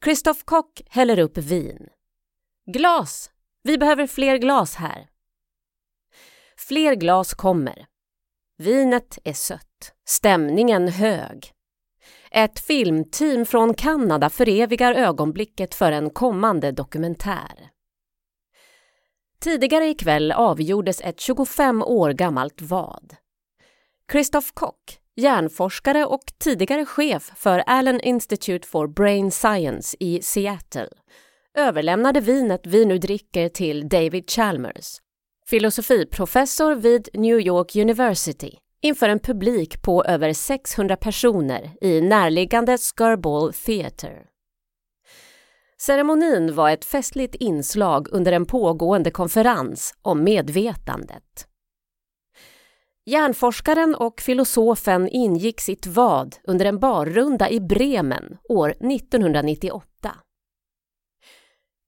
[0.04, 1.88] Christoph Koch häller upp vin.
[2.74, 3.32] Glas!
[3.64, 5.08] Vi behöver fler glas här.
[6.58, 7.86] Fler glas kommer.
[8.58, 9.75] Vinet är sött,
[10.06, 11.52] stämningen hög.
[12.32, 17.70] Ett filmteam från Kanada förevigar ögonblicket för en kommande dokumentär.
[19.40, 23.16] Tidigare ikväll avgjordes ett 25 år gammalt vad.
[24.12, 30.90] Christoph Koch, hjärnforskare och tidigare chef för Allen Institute for Brain Science i Seattle,
[31.58, 34.98] överlämnade vinet vi nu dricker till David Chalmers,
[35.46, 43.54] filosofiprofessor vid New York University inför en publik på över 600 personer i närliggande Skirball
[43.54, 44.24] Theatre.
[45.78, 51.48] Ceremonin var ett festligt inslag under en pågående konferens om medvetandet.
[53.06, 60.16] Hjärnforskaren och filosofen ingick sitt vad under en barrunda i Bremen år 1998.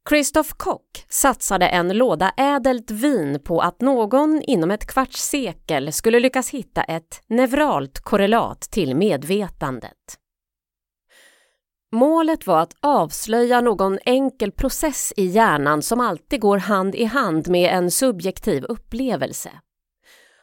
[0.10, 6.20] Christoph Koch satsade en låda ädelt vin på att någon inom ett kvarts sekel skulle
[6.20, 10.18] lyckas hitta ett neuralt korrelat till medvetandet.
[11.92, 17.50] Målet var att avslöja någon enkel process i hjärnan som alltid går hand i hand
[17.50, 19.52] med en subjektiv upplevelse.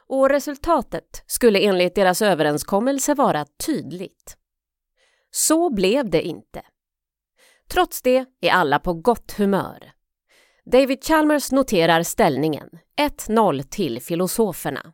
[0.07, 4.37] Och resultatet skulle enligt deras överenskommelse vara tydligt.
[5.31, 6.63] Så blev det inte.
[7.71, 9.93] Trots det är alla på gott humör.
[10.65, 12.69] David Chalmers noterar ställningen,
[13.01, 14.93] 1-0 till filosoferna.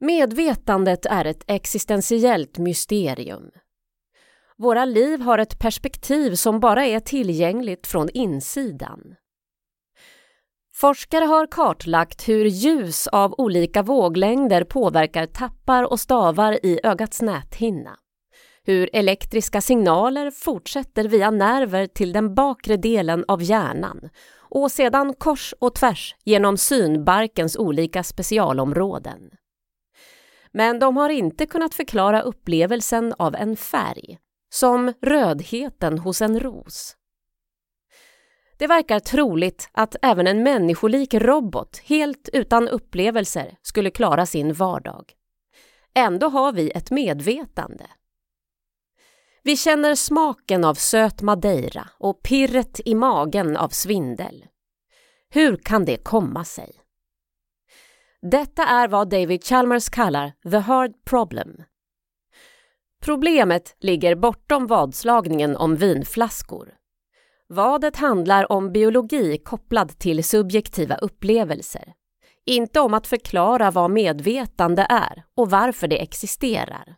[0.00, 3.50] Medvetandet är ett existentiellt mysterium.
[4.58, 9.14] Våra liv har ett perspektiv som bara är tillgängligt från insidan.
[10.74, 17.98] Forskare har kartlagt hur ljus av olika våglängder påverkar tappar och stavar i ögats näthinna.
[18.66, 25.54] Hur elektriska signaler fortsätter via nerver till den bakre delen av hjärnan och sedan kors
[25.58, 29.30] och tvärs genom synbarkens olika specialområden.
[30.52, 34.18] Men de har inte kunnat förklara upplevelsen av en färg,
[34.50, 36.96] som rödheten hos en ros.
[38.58, 45.12] Det verkar troligt att även en människolik robot helt utan upplevelser skulle klara sin vardag.
[45.94, 47.86] Ändå har vi ett medvetande.
[49.46, 54.44] Vi känner smaken av söt madeira och pirret i magen av svindel.
[55.30, 56.72] Hur kan det komma sig?
[58.22, 61.62] Detta är vad David Chalmers kallar the hard problem.
[63.02, 66.74] Problemet ligger bortom vadslagningen om vinflaskor.
[67.48, 71.94] Vadet handlar om biologi kopplad till subjektiva upplevelser.
[72.46, 76.96] Inte om att förklara vad medvetande är och varför det existerar.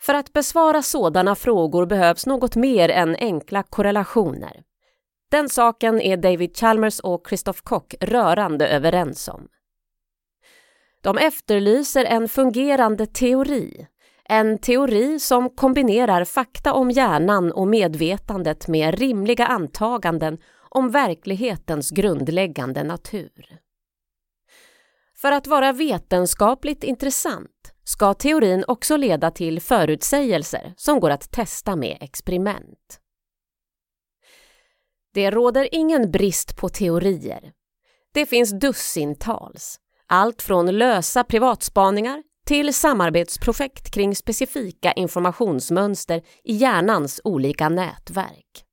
[0.00, 4.62] För att besvara sådana frågor behövs något mer än enkla korrelationer.
[5.30, 9.48] Den saken är David Chalmers och Christoph Koch rörande överens om.
[11.00, 13.86] De efterlyser en fungerande teori,
[14.24, 20.38] en teori som kombinerar fakta om hjärnan och medvetandet med rimliga antaganden
[20.70, 23.58] om verklighetens grundläggande natur.
[25.16, 27.57] För att vara vetenskapligt intressant
[27.88, 33.00] ska teorin också leda till förutsägelser som går att testa med experiment.
[35.14, 37.52] Det råder ingen brist på teorier.
[38.14, 39.80] Det finns dussintals.
[40.06, 48.64] Allt från lösa privatspaningar till samarbetsprojekt kring specifika informationsmönster i hjärnans olika nätverk.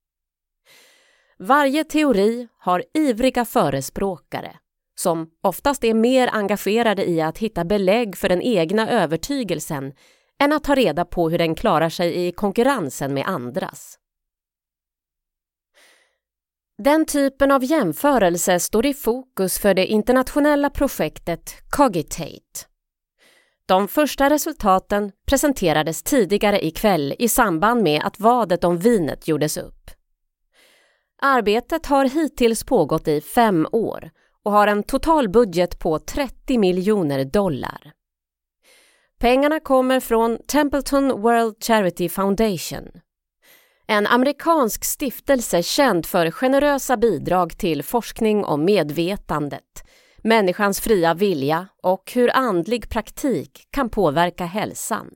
[1.39, 4.59] Varje teori har ivriga förespråkare
[4.95, 9.93] som oftast är mer engagerade i att hitta belägg för den egna övertygelsen
[10.39, 13.99] än att ta reda på hur den klarar sig i konkurrensen med andras.
[16.77, 22.65] Den typen av jämförelse står i fokus för det internationella projektet Cogitate.
[23.65, 29.91] De första resultaten presenterades tidigare ikväll i samband med att vadet om vinet gjordes upp.
[31.21, 34.09] Arbetet har hittills pågått i fem år
[34.45, 37.91] och har en total budget på 30 miljoner dollar.
[39.19, 42.87] Pengarna kommer från Templeton World Charity Foundation.
[43.87, 49.83] En amerikansk stiftelse känd för generösa bidrag till forskning om medvetandet,
[50.17, 55.07] människans fria vilja och hur andlig praktik kan påverka hälsan.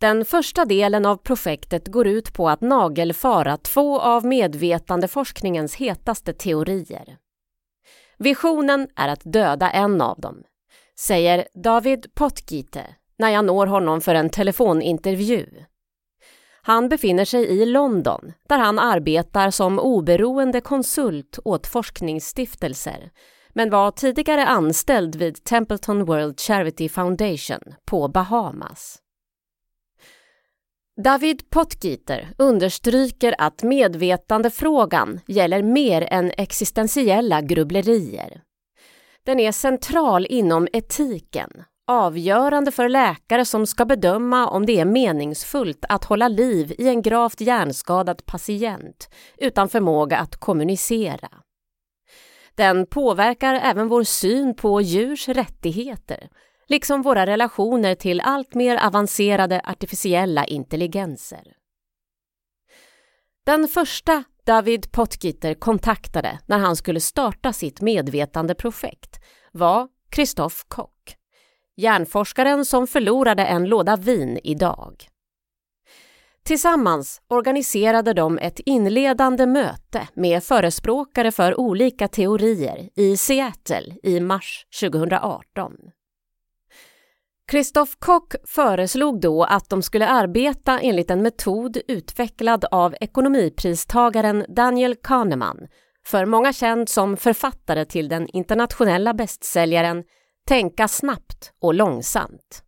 [0.00, 7.16] Den första delen av projektet går ut på att nagelfara två av medvetandeforskningens hetaste teorier.
[8.18, 10.42] Visionen är att döda en av dem,
[10.98, 12.86] säger David Potgite
[13.18, 15.46] när jag når honom för en telefonintervju.
[16.62, 23.10] Han befinner sig i London där han arbetar som oberoende konsult åt forskningsstiftelser
[23.48, 28.98] men var tidigare anställd vid Templeton World Charity Foundation på Bahamas.
[31.02, 38.42] David Potgieter understryker att medvetandefrågan gäller mer än existentiella grubblerier.
[39.24, 41.50] Den är central inom etiken,
[41.86, 47.02] avgörande för läkare som ska bedöma om det är meningsfullt att hålla liv i en
[47.02, 49.08] gravt hjärnskadad patient
[49.38, 51.28] utan förmåga att kommunicera.
[52.54, 56.28] Den påverkar även vår syn på djurs rättigheter
[56.70, 61.42] liksom våra relationer till allt mer avancerade artificiella intelligenser.
[63.46, 69.20] Den första David Potgieter kontaktade när han skulle starta sitt medvetandeprojekt
[69.52, 71.16] var Christoph Koch,
[71.76, 75.06] hjärnforskaren som förlorade en låda vin idag.
[76.42, 84.66] Tillsammans organiserade de ett inledande möte med förespråkare för olika teorier i Seattle i mars
[84.80, 85.72] 2018.
[87.50, 94.96] Christoph Koch föreslog då att de skulle arbeta enligt en metod utvecklad av ekonomipristagaren Daniel
[94.96, 95.66] Kahneman,
[96.06, 100.04] för många känd som författare till den internationella bästsäljaren
[100.48, 102.62] Tänka snabbt och långsamt.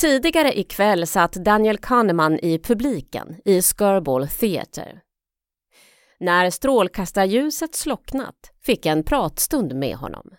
[0.00, 5.00] Tidigare ikväll satt Daniel Kahneman i publiken i Skirball Theatre.
[6.20, 10.30] När strålkastarljuset slocknat fick jag en pratstund med honom.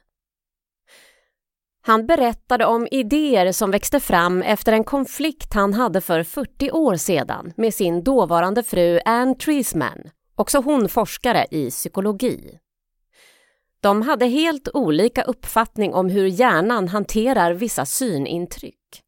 [1.88, 6.96] Han berättade om idéer som växte fram efter en konflikt han hade för 40 år
[6.96, 12.60] sedan med sin dåvarande fru Anne Treisman, också hon forskare i psykologi.
[13.82, 19.02] De hade helt olika uppfattning om hur hjärnan hanterar vissa synintryck.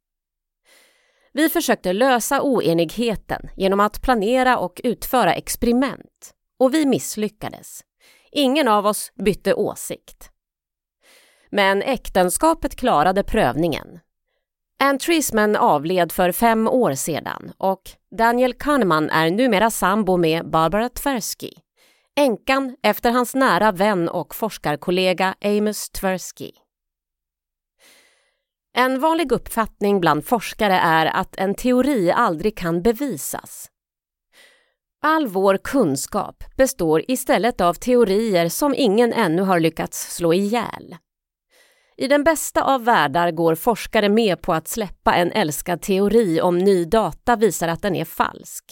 [1.33, 7.81] Vi försökte lösa oenigheten genom att planera och utföra experiment och vi misslyckades.
[8.31, 10.31] Ingen av oss bytte åsikt.
[11.49, 13.99] Men äktenskapet klarade prövningen.
[14.79, 17.81] Ann Treisman avled för fem år sedan och
[18.17, 21.51] Daniel Kahneman är numera sambo med Barbara Tversky,
[22.15, 26.51] änkan efter hans nära vän och forskarkollega Amos Tversky.
[28.73, 33.69] En vanlig uppfattning bland forskare är att en teori aldrig kan bevisas.
[35.01, 40.95] All vår kunskap består istället av teorier som ingen ännu har lyckats slå ihjäl.
[41.97, 46.57] I den bästa av världar går forskare med på att släppa en älskad teori om
[46.57, 48.63] ny data visar att den är falsk.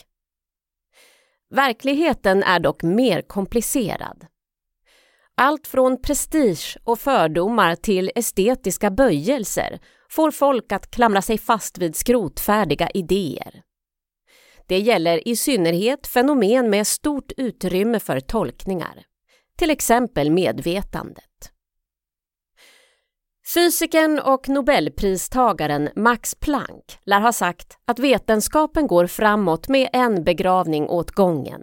[1.49, 4.25] Verkligheten är dock mer komplicerad.
[5.35, 11.95] Allt från prestige och fördomar till estetiska böjelser får folk att klamra sig fast vid
[11.95, 13.61] skrotfärdiga idéer.
[14.67, 19.03] Det gäller i synnerhet fenomen med stort utrymme för tolkningar,
[19.57, 21.54] till exempel medvetandet.
[23.53, 30.89] Fysikern och nobelpristagaren Max Planck lär ha sagt att vetenskapen går framåt med en begravning
[30.89, 31.61] åt gången.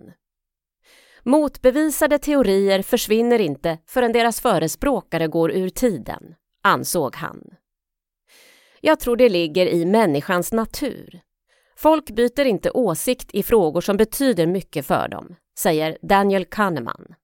[1.23, 7.43] Motbevisade teorier försvinner inte förrän deras förespråkare går ur tiden, ansåg han.
[8.81, 11.21] Jag tror det ligger i människans natur.
[11.77, 17.15] Folk byter inte åsikt i frågor som betyder mycket för dem, säger Daniel Kahneman.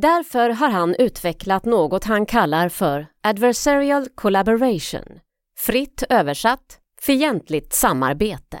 [0.00, 5.20] Därför har han utvecklat något han kallar för adversarial collaboration,
[5.58, 8.58] fritt översatt fientligt samarbete.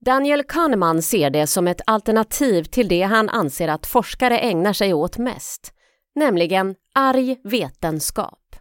[0.00, 4.94] Daniel Kahneman ser det som ett alternativ till det han anser att forskare ägnar sig
[4.94, 5.72] åt mest,
[6.14, 8.56] nämligen arg vetenskap.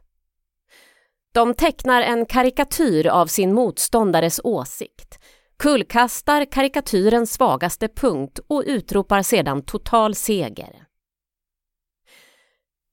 [1.34, 5.20] De tecknar en karikatyr av sin motståndares åsikt,
[5.60, 10.91] kullkastar karikatyrens svagaste punkt och utropar sedan total seger.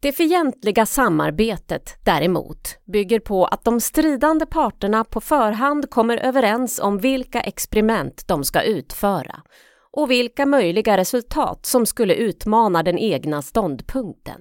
[0.02, 6.98] Det fientliga samarbetet däremot bygger på att de stridande parterna på förhand kommer överens om
[6.98, 9.42] vilka experiment de ska utföra
[9.92, 14.40] och vilka möjliga resultat som skulle utmana den egna ståndpunkten.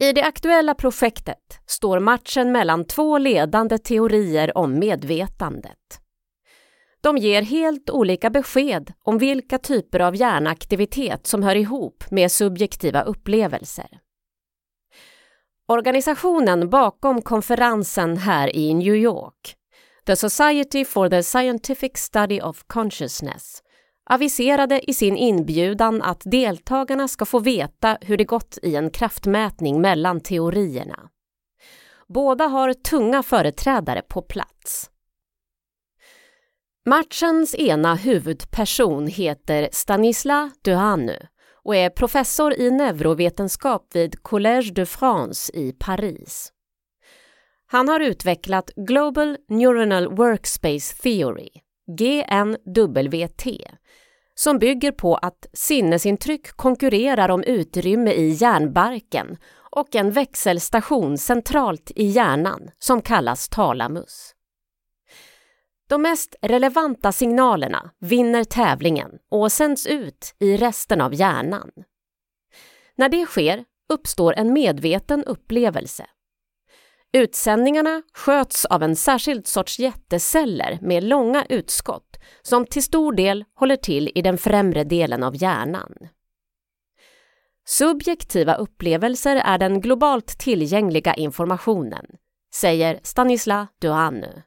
[0.00, 6.00] I det aktuella projektet står matchen mellan två ledande teorier om medvetandet.
[7.08, 13.02] De ger helt olika besked om vilka typer av hjärnaktivitet som hör ihop med subjektiva
[13.02, 14.00] upplevelser.
[15.68, 19.56] Organisationen bakom konferensen här i New York,
[20.06, 23.62] The Society for the Scientific Study of Consciousness,
[24.10, 29.80] aviserade i sin inbjudan att deltagarna ska få veta hur det gått i en kraftmätning
[29.80, 31.08] mellan teorierna.
[32.08, 34.90] Båda har tunga företrädare på plats.
[36.86, 41.16] Matchens ena huvudperson heter Stanisla Duhanu
[41.64, 46.52] och är professor i neurovetenskap vid Collège de France i Paris.
[47.66, 51.48] Han har utvecklat Global Neuronal Workspace Theory,
[51.98, 53.46] GNWT,
[54.34, 59.36] som bygger på att sinnesintryck konkurrerar om utrymme i hjärnbarken
[59.70, 64.34] och en växelstation centralt i hjärnan som kallas talamus.
[65.88, 71.70] De mest relevanta signalerna vinner tävlingen och sänds ut i resten av hjärnan.
[72.96, 76.06] När det sker uppstår en medveten upplevelse.
[77.12, 83.76] Utsändningarna sköts av en särskild sorts jätteceller med långa utskott som till stor del håller
[83.76, 85.92] till i den främre delen av hjärnan.
[87.66, 92.06] Subjektiva upplevelser är den globalt tillgängliga informationen,
[92.54, 94.42] säger Stanislav Duhanu.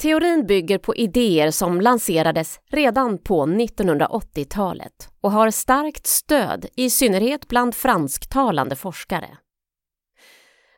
[0.00, 7.48] Teorin bygger på idéer som lanserades redan på 1980-talet och har starkt stöd i synnerhet
[7.48, 9.38] bland fransktalande forskare.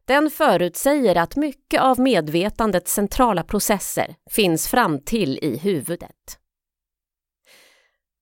[0.04, 6.38] Den förutsäger att mycket av medvetandets centrala processer finns fram till i huvudet.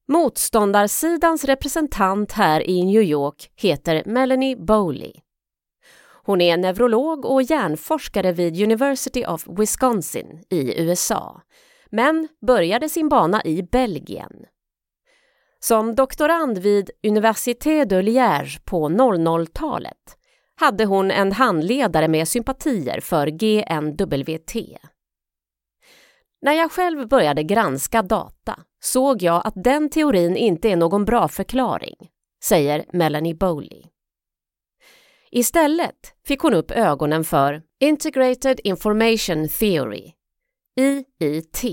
[0.08, 5.12] Motståndarsidans representant här i New York heter Melanie Bowley.
[6.30, 11.40] Hon är neurolog och hjärnforskare vid University of Wisconsin i USA,
[11.90, 14.32] men började sin bana i Belgien.
[15.58, 20.16] Som doktorand vid Université de Liège på 00-talet
[20.54, 24.78] hade hon en handledare med sympatier för GNWT.
[26.42, 31.28] När jag själv började granska data såg jag att den teorin inte är någon bra
[31.28, 31.96] förklaring,
[32.44, 33.82] säger Melanie Bowley.
[35.32, 40.12] Istället fick hon upp ögonen för Integrated Information Theory,
[40.80, 41.64] IIT.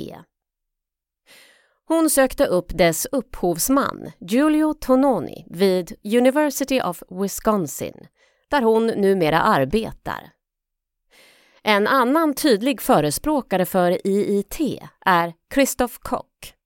[1.88, 8.08] Hon sökte upp dess upphovsman, Giulio Tononi, vid University of Wisconsin,
[8.50, 10.32] där hon numera arbetar.
[11.64, 14.60] En annan tydlig förespråkare för IIT
[15.06, 16.57] är Christoph Koch.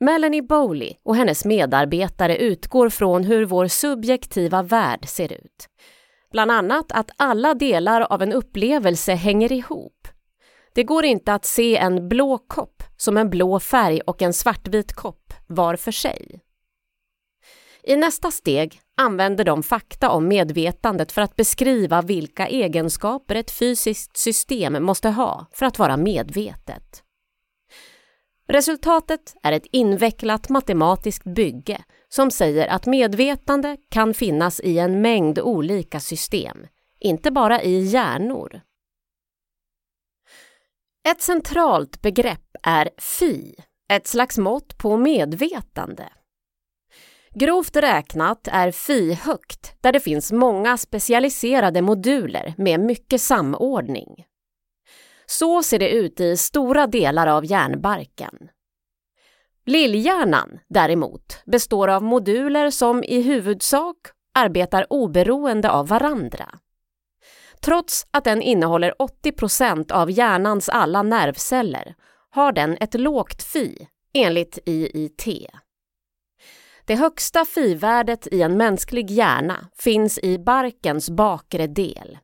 [0.00, 5.68] Melanie Bowley och hennes medarbetare utgår från hur vår subjektiva värld ser ut.
[6.32, 10.08] Bland annat att alla delar av en upplevelse hänger ihop.
[10.74, 14.92] Det går inte att se en blå kopp som en blå färg och en svartvit
[14.92, 16.40] kopp var för sig.
[17.82, 24.16] I nästa steg använder de fakta om medvetandet för att beskriva vilka egenskaper ett fysiskt
[24.16, 27.03] system måste ha för att vara medvetet.
[28.48, 35.38] Resultatet är ett invecklat matematiskt bygge som säger att medvetande kan finnas i en mängd
[35.38, 36.66] olika system,
[36.98, 38.60] inte bara i hjärnor.
[41.08, 43.54] Ett centralt begrepp är FI,
[43.88, 46.08] ett slags mått på medvetande.
[47.30, 54.24] Grovt räknat är FI högt där det finns många specialiserade moduler med mycket samordning.
[55.26, 58.48] Så ser det ut i stora delar av hjärnbarken.
[59.66, 63.96] Lillhjärnan däremot består av moduler som i huvudsak
[64.34, 66.58] arbetar oberoende av varandra.
[67.60, 71.94] Trots att den innehåller 80% av hjärnans alla nervceller
[72.30, 75.26] har den ett lågt Fi enligt IIT.
[76.86, 82.18] Det högsta Fi-värdet i en mänsklig hjärna finns i barkens bakre del.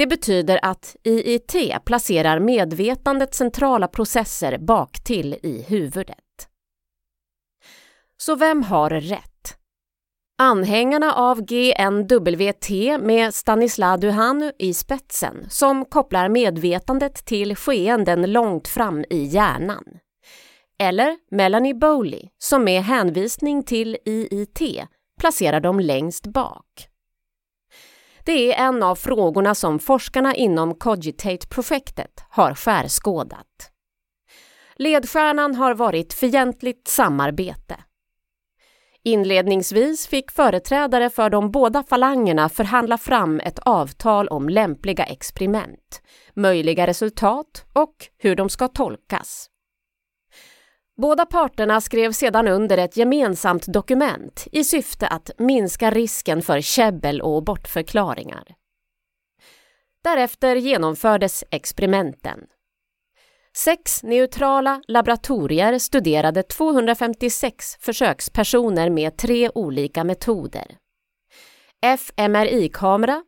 [0.00, 6.48] Det betyder att IIT placerar medvetandets centrala processer baktill i huvudet.
[8.16, 9.56] Så vem har rätt?
[10.38, 12.70] Anhängarna av GNWT
[13.00, 19.84] med Stanislav Duhanu i spetsen som kopplar medvetandet till skeenden långt fram i hjärnan.
[20.78, 24.60] Eller Melanie Bowley som med hänvisning till IIT
[25.20, 26.89] placerar dem längst bak.
[28.24, 33.70] Det är en av frågorna som forskarna inom Cogitate-projektet har skärskådat.
[34.76, 37.76] Ledstjärnan har varit fientligt samarbete.
[39.02, 46.02] Inledningsvis fick företrädare för de båda falangerna förhandla fram ett avtal om lämpliga experiment,
[46.34, 49.46] möjliga resultat och hur de ska tolkas.
[51.00, 57.22] Båda parterna skrev sedan under ett gemensamt dokument i syfte att minska risken för käbbel
[57.22, 58.44] och bortförklaringar.
[60.04, 62.40] Därefter genomfördes experimenten.
[63.56, 70.76] Sex neutrala laboratorier studerade 256 försökspersoner med tre olika metoder.
[71.82, 73.22] fMRI-kamera,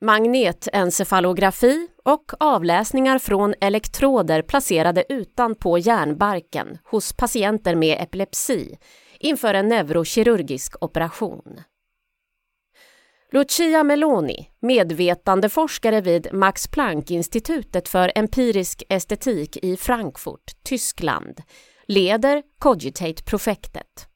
[0.00, 8.78] magnetencefalografi och avläsningar från elektroder placerade utanpå hjärnbarken hos patienter med epilepsi
[9.18, 11.60] inför en neurokirurgisk operation.
[13.32, 21.40] Lucia Meloni, medvetandeforskare vid Max Planck-institutet för empirisk estetik i Frankfurt, Tyskland,
[21.86, 24.08] leder Cogitate-projektet.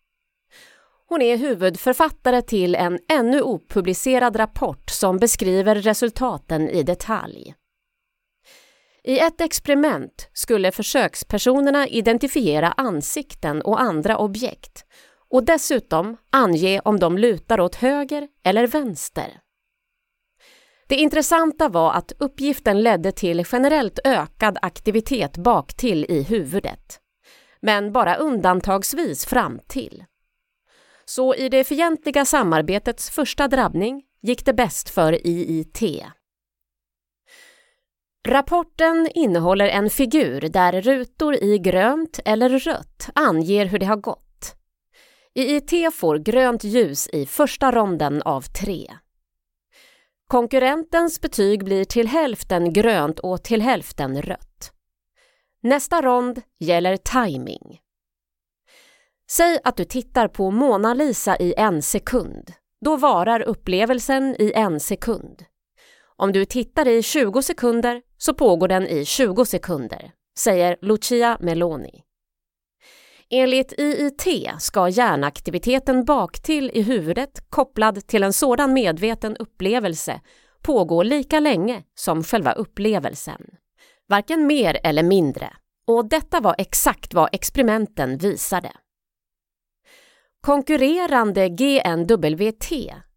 [1.09, 7.54] Hon är huvudförfattare till en ännu opublicerad rapport som beskriver resultaten i detalj.
[9.04, 14.84] I ett experiment skulle försökspersonerna identifiera ansikten och andra objekt
[15.30, 19.40] och dessutom ange om de lutar åt höger eller vänster.
[20.88, 27.00] Det intressanta var att uppgiften ledde till generellt ökad aktivitet baktill i huvudet,
[27.61, 30.04] men bara undantagsvis framtill.
[31.09, 35.82] Så i det fientliga samarbetets första drabbning gick det bäst för IIT.
[38.28, 44.28] Rapporten innehåller en figur där rutor i grönt eller rött anger hur det har gått
[45.38, 48.92] IIT får grönt ljus i första ronden av tre.
[50.26, 54.72] Konkurrentens betyg blir till hälften grönt och till hälften rött.
[55.62, 57.80] Nästa rond gäller timing.
[59.30, 62.52] Säg att du tittar på Mona Lisa i en sekund.
[62.84, 65.44] Då varar upplevelsen i en sekund.
[66.16, 72.02] Om du tittar i 20 sekunder så pågår den i 20 sekunder, säger Lucia Meloni.
[73.30, 80.20] Enligt IIT ska hjärnaktiviteten baktill i huvudet kopplad till en sådan medveten upplevelse
[80.62, 83.42] pågå lika länge som själva upplevelsen.
[84.08, 85.52] Varken mer eller mindre.
[85.86, 88.72] Och detta var exakt vad experimenten visade.
[90.41, 92.72] Konkurrerande GNWT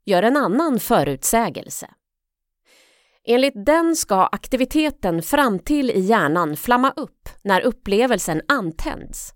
[0.06, 1.90] gör en annan förutsägelse.
[3.28, 9.34] Enligt den ska aktiviteten fram till i hjärnan flamma upp när upplevelsen antänds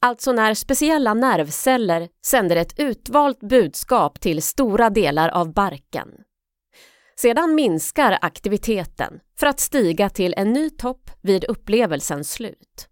[0.00, 6.08] alltså när speciella nervceller sänder ett utvalt budskap till stora delar av barken.
[7.16, 12.88] Sedan minskar aktiviteten för att stiga till en ny topp vid upplevelsens slut.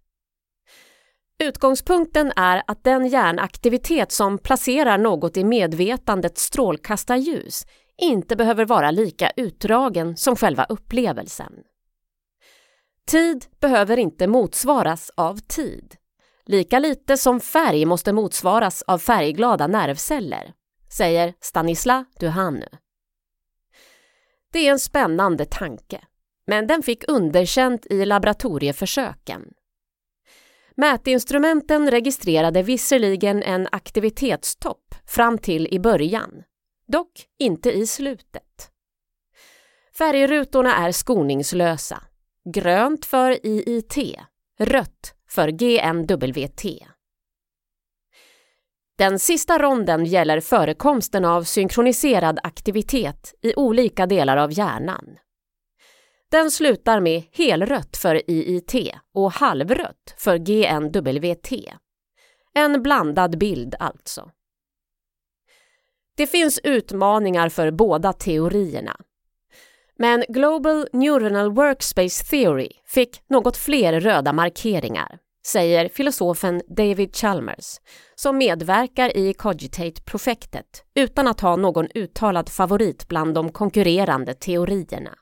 [1.43, 7.65] Utgångspunkten är att den hjärnaktivitet som placerar något i medvetandets strålkastarljus
[7.97, 11.53] inte behöver vara lika utdragen som själva upplevelsen.
[13.07, 15.95] Tid behöver inte motsvaras av tid.
[16.45, 20.53] Lika lite som färg måste motsvaras av färgglada nervceller,
[20.89, 22.67] säger Stanisla Duhanu.
[24.53, 26.01] Det är en spännande tanke,
[26.47, 29.53] men den fick underkänt i laboratorieförsöken.
[30.79, 36.43] Mätinstrumenten registrerade visserligen en aktivitetstopp fram till i början,
[36.87, 38.71] dock inte i slutet.
[39.97, 42.03] Färgrutorna är skoningslösa.
[42.53, 43.97] Grönt för IIT,
[44.59, 46.65] rött för GNWT.
[48.97, 55.05] Den sista ronden gäller förekomsten av synkroniserad aktivitet i olika delar av hjärnan.
[56.31, 58.75] Den slutar med helrött för IIT
[59.13, 61.51] och halvrött för GNWT.
[62.53, 64.31] En blandad bild alltså.
[66.17, 68.95] Det finns utmaningar för båda teorierna.
[69.97, 77.79] Men Global Neuronal Workspace Theory fick något fler röda markeringar, säger filosofen David Chalmers,
[78.15, 85.15] som medverkar i Cogitate-projektet utan att ha någon uttalad favorit bland de konkurrerande teorierna.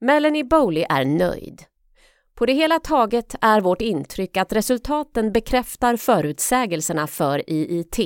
[0.00, 1.62] Melanie Bowley är nöjd.
[2.34, 7.98] På det hela taget är vårt intryck att resultaten bekräftar förutsägelserna för IIT,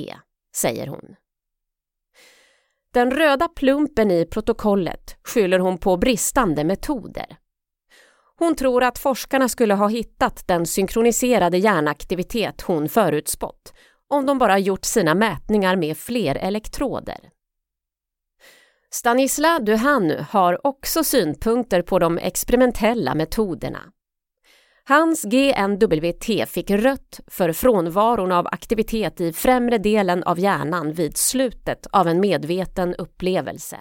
[0.55, 1.15] säger hon.
[2.93, 7.37] Den röda plumpen i protokollet skyller hon på bristande metoder.
[8.37, 13.73] Hon tror att forskarna skulle ha hittat den synkroniserade hjärnaktivitet hon förutspått
[14.07, 17.34] om de bara gjort sina mätningar med fler elektroder.
[18.95, 23.79] Stanisla Duhanu har också synpunkter på de experimentella metoderna.
[24.83, 31.87] Hans GNWT fick rött för frånvaron av aktivitet i främre delen av hjärnan vid slutet
[31.91, 33.77] av en medveten upplevelse.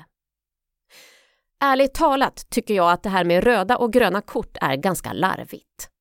[1.64, 5.93] Ärligt talat tycker jag att det här med röda och gröna kort är ganska larvigt.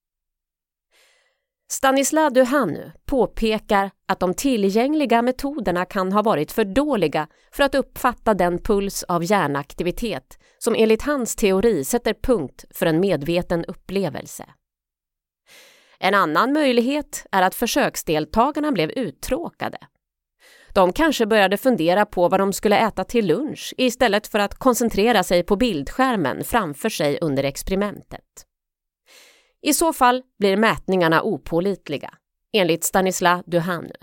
[1.74, 8.34] Stanislav Duhanu påpekar att de tillgängliga metoderna kan ha varit för dåliga för att uppfatta
[8.34, 14.46] den puls av hjärnaktivitet som enligt hans teori sätter punkt för en medveten upplevelse.
[16.00, 19.78] En annan möjlighet är att försöksdeltagarna blev uttråkade.
[20.74, 25.24] De kanske började fundera på vad de skulle äta till lunch istället för att koncentrera
[25.24, 28.46] sig på bildskärmen framför sig under experimentet.
[29.64, 32.14] I så fall blir mätningarna opålitliga,
[32.54, 33.94] enligt Stanislas Duhanu.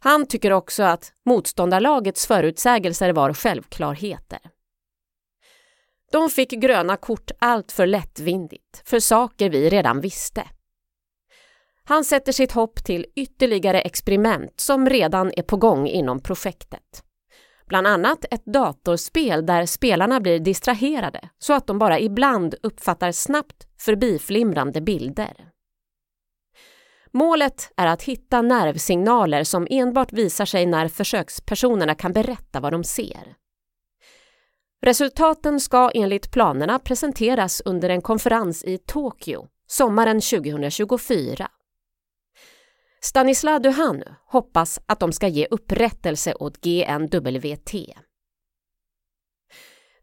[0.00, 4.40] Han tycker också att motståndarlagets förutsägelser var självklarheter.
[6.12, 10.48] De fick gröna kort allt för lättvindigt, för saker vi redan visste.
[11.84, 17.04] Han sätter sitt hopp till ytterligare experiment som redan är på gång inom projektet.
[17.70, 23.66] Bland annat ett datorspel där spelarna blir distraherade så att de bara ibland uppfattar snabbt
[23.78, 25.48] förbiflimrande bilder.
[27.12, 32.84] Målet är att hitta nervsignaler som enbart visar sig när försökspersonerna kan berätta vad de
[32.84, 33.34] ser.
[34.82, 41.48] Resultaten ska enligt planerna presenteras under en konferens i Tokyo sommaren 2024.
[43.02, 47.74] Stanislav Duhan hoppas att de ska ge upprättelse åt GNWT.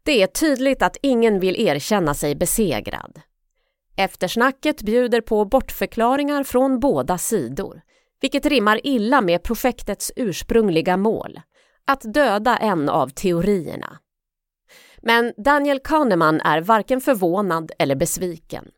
[0.02, 3.20] Det är tydligt att ingen vill erkänna sig besegrad.
[3.96, 7.80] Eftersnacket bjuder på bortförklaringar från båda sidor,
[8.20, 11.40] vilket rimmar illa med projektets ursprungliga mål,
[11.84, 13.98] att döda en av teorierna.
[15.02, 18.70] Men Daniel Kahneman är varken förvånad eller besviken.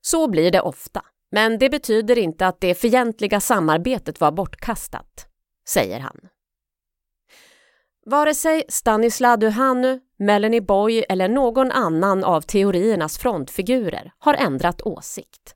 [0.00, 1.02] Så blir det ofta.
[1.34, 5.26] Men det betyder inte att det fientliga samarbetet var bortkastat,
[5.68, 6.20] säger han.
[8.06, 15.54] Vare sig Stanislav Duhanu, Melanie Boy eller någon annan av teoriernas frontfigurer har ändrat åsikt.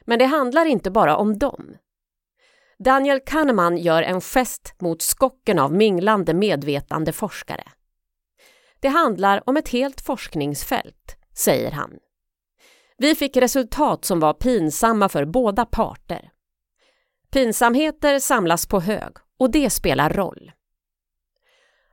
[0.00, 1.76] Men det handlar inte bara om dem.
[2.78, 7.64] Daniel Kahneman gör en gest mot skocken av minglande medvetande forskare.
[8.80, 11.90] Det handlar om ett helt forskningsfält, säger han.
[13.00, 16.30] Vi fick resultat som var pinsamma för båda parter.
[17.30, 20.52] Pinsamheter samlas på hög och det spelar roll.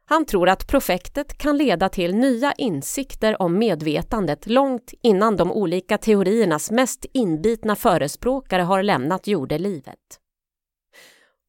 [0.06, 5.98] Han tror att projektet kan leda till nya insikter om medvetandet långt innan de olika
[5.98, 10.20] teoriernas mest inbitna förespråkare har lämnat jordelivet.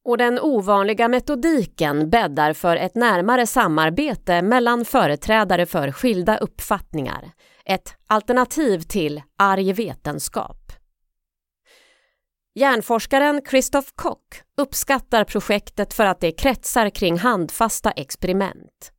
[0.05, 7.33] Och den ovanliga metodiken bäddar för ett närmare samarbete mellan företrädare för skilda uppfattningar.
[7.71, 10.73] Ett alternativ till arg vetenskap.
[12.55, 18.93] Hjärnforskaren Christoph Koch uppskattar projektet för att det kretsar kring handfasta experiment.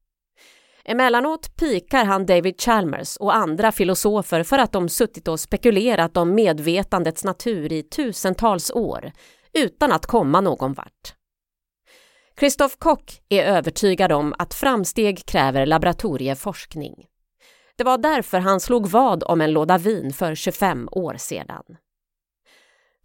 [0.85, 6.35] Emellanåt pikar han David Chalmers och andra filosofer för att de suttit och spekulerat om
[6.35, 9.11] medvetandets natur i tusentals år
[9.53, 11.15] utan att komma någon vart.
[12.39, 17.05] Christoph Koch är övertygad om att framsteg kräver laboratorieforskning.
[17.79, 21.63] Det var därför han slog vad om en låda vin för 25 år sedan.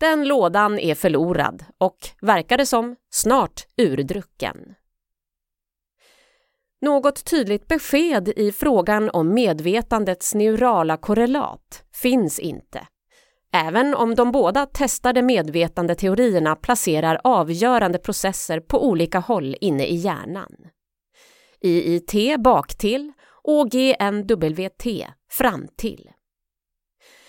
[0.00, 4.74] Den lådan är förlorad och, verkar det som, snart urdrucken.
[6.80, 12.86] Något tydligt besked i frågan om medvetandets neurala korrelat finns inte.
[13.52, 20.56] Även om de båda testade medvetandeteorierna placerar avgörande processer på olika håll inne i hjärnan.
[21.60, 23.12] IIT baktill
[23.44, 26.10] och GNWT framtill.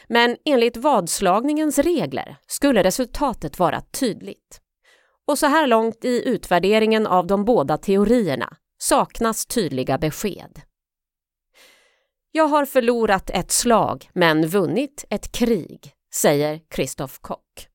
[0.07, 4.61] Men enligt vadslagningens regler skulle resultatet vara tydligt.
[5.27, 10.61] Och så här långt i utvärderingen av de båda teorierna saknas tydliga besked.
[12.31, 17.74] Jag har förlorat ett slag men vunnit ett krig, säger Christoph Koch.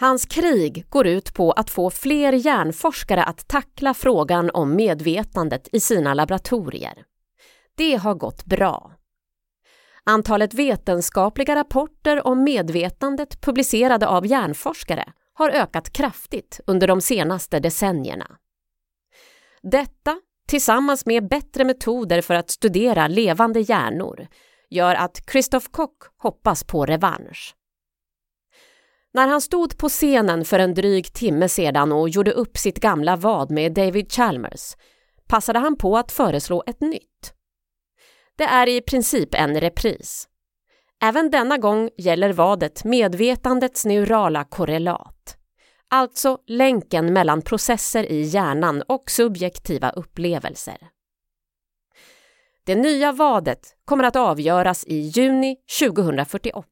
[0.00, 5.80] Hans krig går ut på att få fler hjärnforskare att tackla frågan om medvetandet i
[5.80, 7.04] sina laboratorier.
[7.76, 8.92] Det har gått bra.
[10.04, 18.36] Antalet vetenskapliga rapporter om medvetandet publicerade av hjärnforskare har ökat kraftigt under de senaste decennierna.
[19.62, 24.26] Detta, tillsammans med bättre metoder för att studera levande hjärnor,
[24.70, 27.54] gör att Christoph Koch hoppas på revansch.
[29.14, 33.16] När han stod på scenen för en dryg timme sedan och gjorde upp sitt gamla
[33.16, 34.76] vad med David Chalmers
[35.28, 37.34] passade han på att föreslå ett nytt.
[38.36, 40.28] Det är i princip en repris.
[41.02, 45.36] Även denna gång gäller vadet medvetandets neurala korrelat.
[45.88, 50.78] Alltså länken mellan processer i hjärnan och subjektiva upplevelser.
[52.66, 56.68] Det nya vadet kommer att avgöras i juni 2048.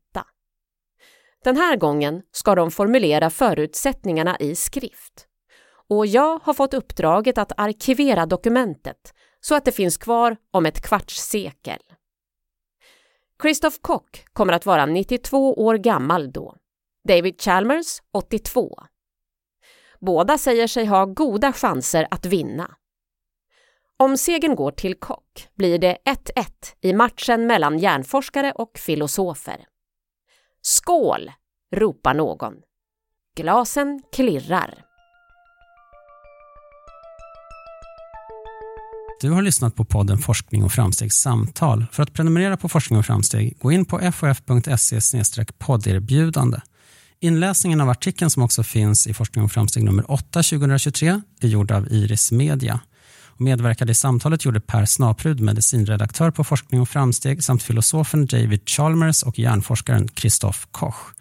[1.45, 5.27] Den här gången ska de formulera förutsättningarna i skrift.
[5.89, 10.83] Och jag har fått uppdraget att arkivera dokumentet så att det finns kvar om ett
[10.83, 11.81] kvarts sekel.
[13.43, 16.57] Christoph Koch kommer att vara 92 år gammal då.
[17.09, 18.83] David Chalmers 82.
[20.01, 22.75] Båda säger sig ha goda chanser att vinna.
[23.97, 26.45] Om segern går till Koch blir det 1-1
[26.81, 29.67] i matchen mellan hjärnforskare och filosofer.
[30.65, 31.31] Skål!
[31.77, 32.53] ropar någon.
[33.37, 34.75] Glasen klirrar.
[39.21, 41.87] Du har lyssnat på podden Forskning och framstegs samtal.
[41.93, 45.25] För att prenumerera på Forskning och framsteg, gå in på fof.se
[45.59, 46.59] podderbjudande.
[47.21, 51.71] Inläsningen av artikeln som också finns i Forskning och framsteg nummer 8 2023 är gjord
[51.71, 52.81] av Iris Media.
[53.35, 58.69] Och medverkade i samtalet gjorde Per Snaprud, medicinredaktör på Forskning och framsteg samt filosofen David
[58.69, 61.13] Chalmers och hjärnforskaren Christoph Koch.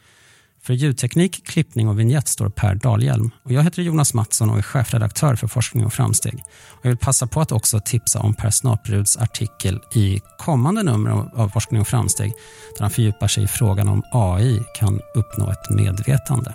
[0.63, 3.31] För ljudteknik, klippning och vignett står Per Dahlhjelm.
[3.43, 6.43] Och jag heter Jonas Mattsson och är chefredaktör för Forskning och framsteg.
[6.69, 11.11] Och jag vill passa på att också tipsa om Per Snapruds artikel i kommande nummer
[11.35, 12.33] av Forskning och framsteg
[12.77, 16.53] där han fördjupar sig i frågan om AI kan uppnå ett medvetande.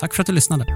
[0.00, 0.66] Tack för att du lyssnade.